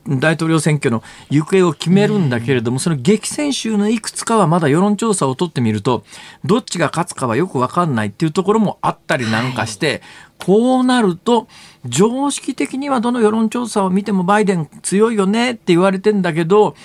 [0.07, 6.05] 大統領選挙の行方を決めるんだけれども、その激戦州のいくつかはまだ世論調査を取ってみると、
[6.45, 10.01] どっちが勝つかはよく分かんないっていうところもあったりなんかして、
[10.39, 11.47] こうなると、
[11.86, 16.76] 常識的にはどの世論調査を見てもバイデン強いよねって言われてんだけど、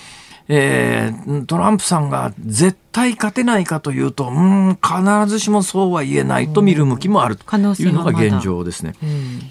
[0.51, 8.95] えー、トランプさんが絶対勝てないかというと、うん、必ずしもそうは言えないと見る向きもあるというのが現状ですね。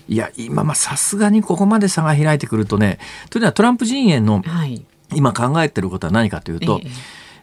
[0.08, 2.98] いや、今、まさすがにここまで差が開いてくるとね、
[3.30, 4.42] というのはトランプ陣営の
[5.14, 6.86] 今考えてることは何かというと、はい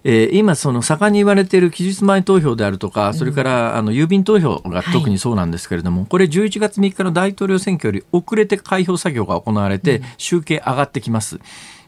[0.07, 11.39] えー、今、その盛んに言われている期日前投票であるとか、それからあの郵便投票が特にそうなんですけれども、はい、これ11月3日の大統領選挙より遅れて開票作業が行われて、集計上がってきます。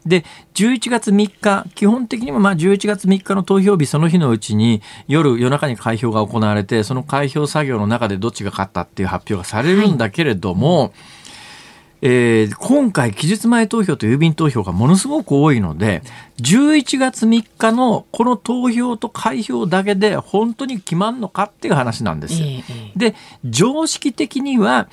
[0.06, 0.24] で、
[0.54, 10.90] 11月3日、基本的にもまあ11月3日の投票日その日のうちに夜、夜中に開票が行われて、その開票作業の中でどっちが勝ったっていう発表がされるんだけれども、はい
[12.00, 16.02] えー、今回、期日前投票と郵便投票がものすごく多いので、
[16.40, 22.40] 11月3日のこの投票と開票だけで本当に決まるのかっていう話なんです。
[22.96, 24.88] で、常識的には、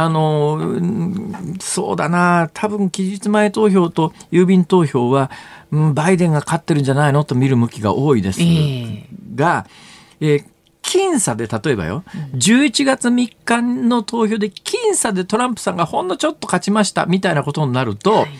[0.00, 0.60] あの、
[1.58, 5.28] そうだな、多分期日前投票と郵便投票は、
[5.72, 8.38] うん、バイデンが勝ってるんじゃないのと見る向きが多いです。
[8.38, 9.66] が、
[10.20, 10.26] え。
[10.26, 10.44] ー、えー
[10.80, 12.02] 僅差で例えばよ、
[12.34, 18.30] 11月3日の投票で僅差でトランプさんがほんのちょっと勝ちましたみたいなことになると、はい、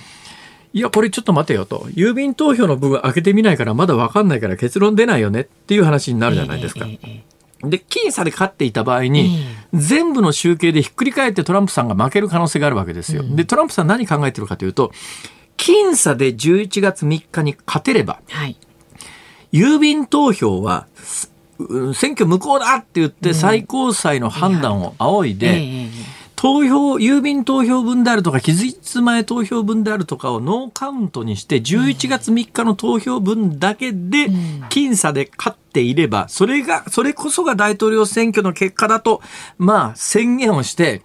[0.73, 1.81] いや、これちょっと待てよと。
[1.91, 6.87] 郵便投票の部分開けてみないからまだわかんないから結論出ないよねっていう話になるじゃないですか。
[6.87, 7.28] えーえー
[7.63, 9.45] で、僅差で勝っていた場合に、
[9.75, 13.25] 全部の集計でひっくり返ってトランプさんが負ける可能性があるわけですよ。
[13.25, 14.93] で、トランプさん何考えてるかというと、
[15.57, 18.57] 僅差で11月3日に勝てれば、はい、
[19.53, 20.87] 郵便投票は、
[21.95, 25.89] 選挙無効だって言って最高裁の判断を仰いで、
[26.39, 34.29] 投票、郵便投票分であるとか、期日前投票分であるとかをノーカウントにして、11月3日の投票分だけで、
[34.71, 39.21] 僅差で勝っていれば、それが、それこそが大統領選挙の結果だと、
[39.59, 41.03] まあ、宣言をして、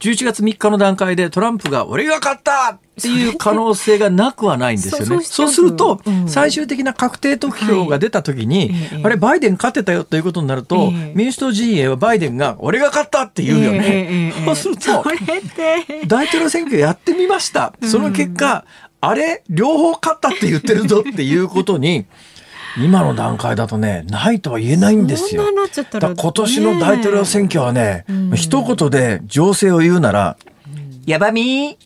[0.00, 5.24] 11月3日の段階でトランプが俺が勝ったっていう可能性がなくはないんですよね。
[5.24, 14.32] そうすると、最終的な確定得票が出た時に、あれ、バイデン勝ってたよということになると、民主党陣営はバイデンが俺が勝ったって言うよね。
[14.44, 15.04] そうすると、
[16.06, 17.72] 大統領選挙やってみました。
[17.82, 18.64] その結果、
[19.00, 22.06] あれ、両方勝ったって言ってるぞっていうことに、
[22.78, 25.44] 今の段階だとね、ないとは言えないんですよ。
[25.92, 31.76] だ今年の大統領選挙はね、うん、一言で情勢を言うなら、うん、やばみ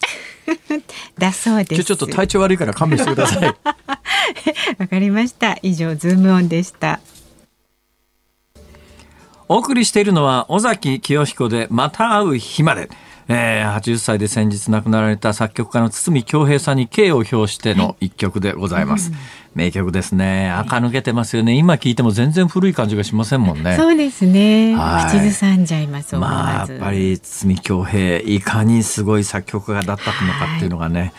[1.19, 1.85] だそうです。
[1.85, 3.57] ちょっと体調悪いから勘弁してください。
[4.79, 5.59] わかりました。
[5.63, 7.01] 以上、ズームオンでした。
[9.49, 12.89] お送りしているのは尾崎清彦でまた会う日まで。
[13.33, 19.11] えー、80歳で先日亡くなられた作曲家の堤恭平さんに敬を表しての一曲でございます。
[19.11, 19.21] はい、
[19.55, 20.51] 名曲ですね。
[20.51, 21.55] 垢抜けてますよね。
[21.55, 23.77] 今聞いても全然古い感じがしませんもんね。
[23.77, 24.75] そうですね。
[24.77, 31.01] はい、口ずさんじゃいますまあ、やっぱり堤恭平、いかにすごい作曲家だったのかっていうのがね。
[31.01, 31.13] はい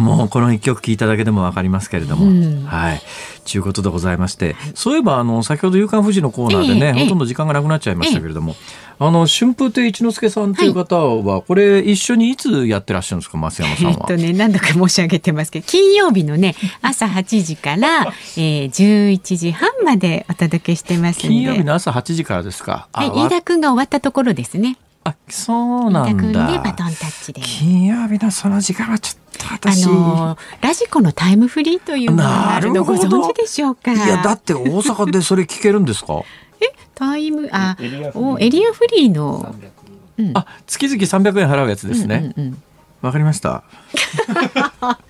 [0.00, 3.02] もうこの一曲聴いただけでもわかりますけれども、うん、はい。
[3.50, 8.54] ということでございまして、そういえばあの先ほど夕刊富士のコーナーでね、ええ、ほとんど時間がなくなっちゃいましたけれども、え、
[9.00, 13.92] あの春風亭一之輔さんという方は、これ一緒にいつやってらっしゃるんですか、増山さんは？
[13.92, 22.88] えっとね、何度か申し上げてますけど、金曜日のね、 朝8時から、えー、11時半までお届けしてます金曜日の朝8時からですか？
[22.92, 24.76] はい、飯田君が終わったところですね。
[25.02, 25.54] あ、そ
[25.86, 26.58] うなんだ。
[26.62, 27.40] バトンタッチで。
[27.40, 33.92] 金曜日のその時間はちょっと私、あのラジコのタイムフリーというのがあるのご存知でしょうか？
[33.92, 36.22] いやだって大阪でそれ聞けるんですか？
[36.60, 37.76] えタイムあ
[38.14, 39.54] おエリアフリーの、
[40.18, 42.32] うん、あ月々三百円払うやつですね。
[42.36, 42.62] うんうんうん
[43.02, 43.62] わかりました。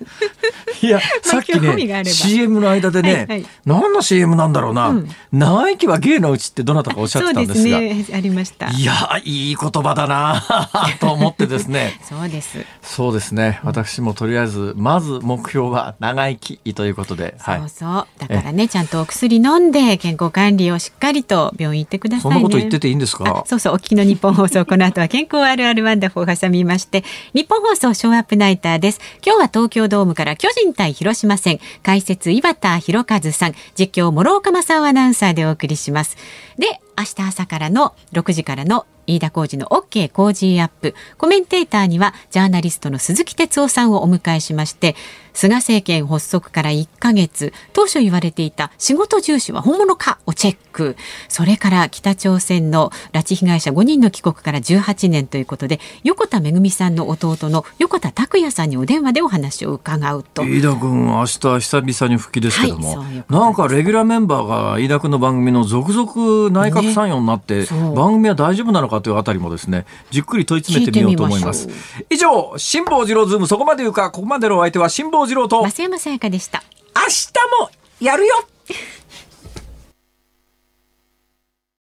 [0.81, 7.79] いや、 さっきね、CM の間でね、はいはい、何の CM なんだろうな、うん、長生きは芸のうちってどなたかおっしゃってたんですが。
[7.79, 8.69] ね、ありました。
[8.69, 10.43] いや、いい言葉だな
[10.99, 11.99] と思ってですね。
[12.03, 12.65] そうです。
[12.81, 13.59] そうですね。
[13.63, 17.35] 私もとりあえず、まず目標は長生きということで。
[17.39, 18.07] はい、そうそう。
[18.17, 23.43] だからね、ちゃんとお薬飲んで、健康管理をしっかりと病院行ってください、ね、そんなこと言ってていいんですか？
[23.45, 29.01] そうそう、お聞きの日本放送、この後は健康あるあるワンダフを挟みまして、日本放送ショーアップナイターです。
[29.25, 36.15] 今日は東京ドームから巨人対広島戦、解説井端博和さん、実況諸岡正アナウンサーでお送りします。
[36.57, 44.95] で、明日朝からの6時からの飯田浩二の OK 工事アップコメンテーターにはジャーナリストの鈴木哲夫さんをお迎えしまして
[45.33, 50.19] 菅政権発足から1ヶ月当初言われていた仕事重視は本物か？
[50.25, 50.95] をチェック。
[51.27, 60.43] それから北朝鮮の拉致被害者5人の帰国から18年ということで横田めぐみさんの弟の横田拓也さんにお電話でお話を伺うと。
[60.43, 71.69] 飯田君明日久々に復帰ですけども、はい、なんかレギュラーメンバーが飯田君の番組の続々内閣参与になって、ね、番組は大丈夫なのかというあたりもですねじっくり問い詰めてみようと思います。
[72.09, 74.11] 以上辛坊治郎ズームそこまで言うか。
[74.11, 75.61] ここまでのお相手は辛坊治郎と。
[75.63, 76.63] 増山さやかでした。
[76.95, 78.45] 明日もやるよ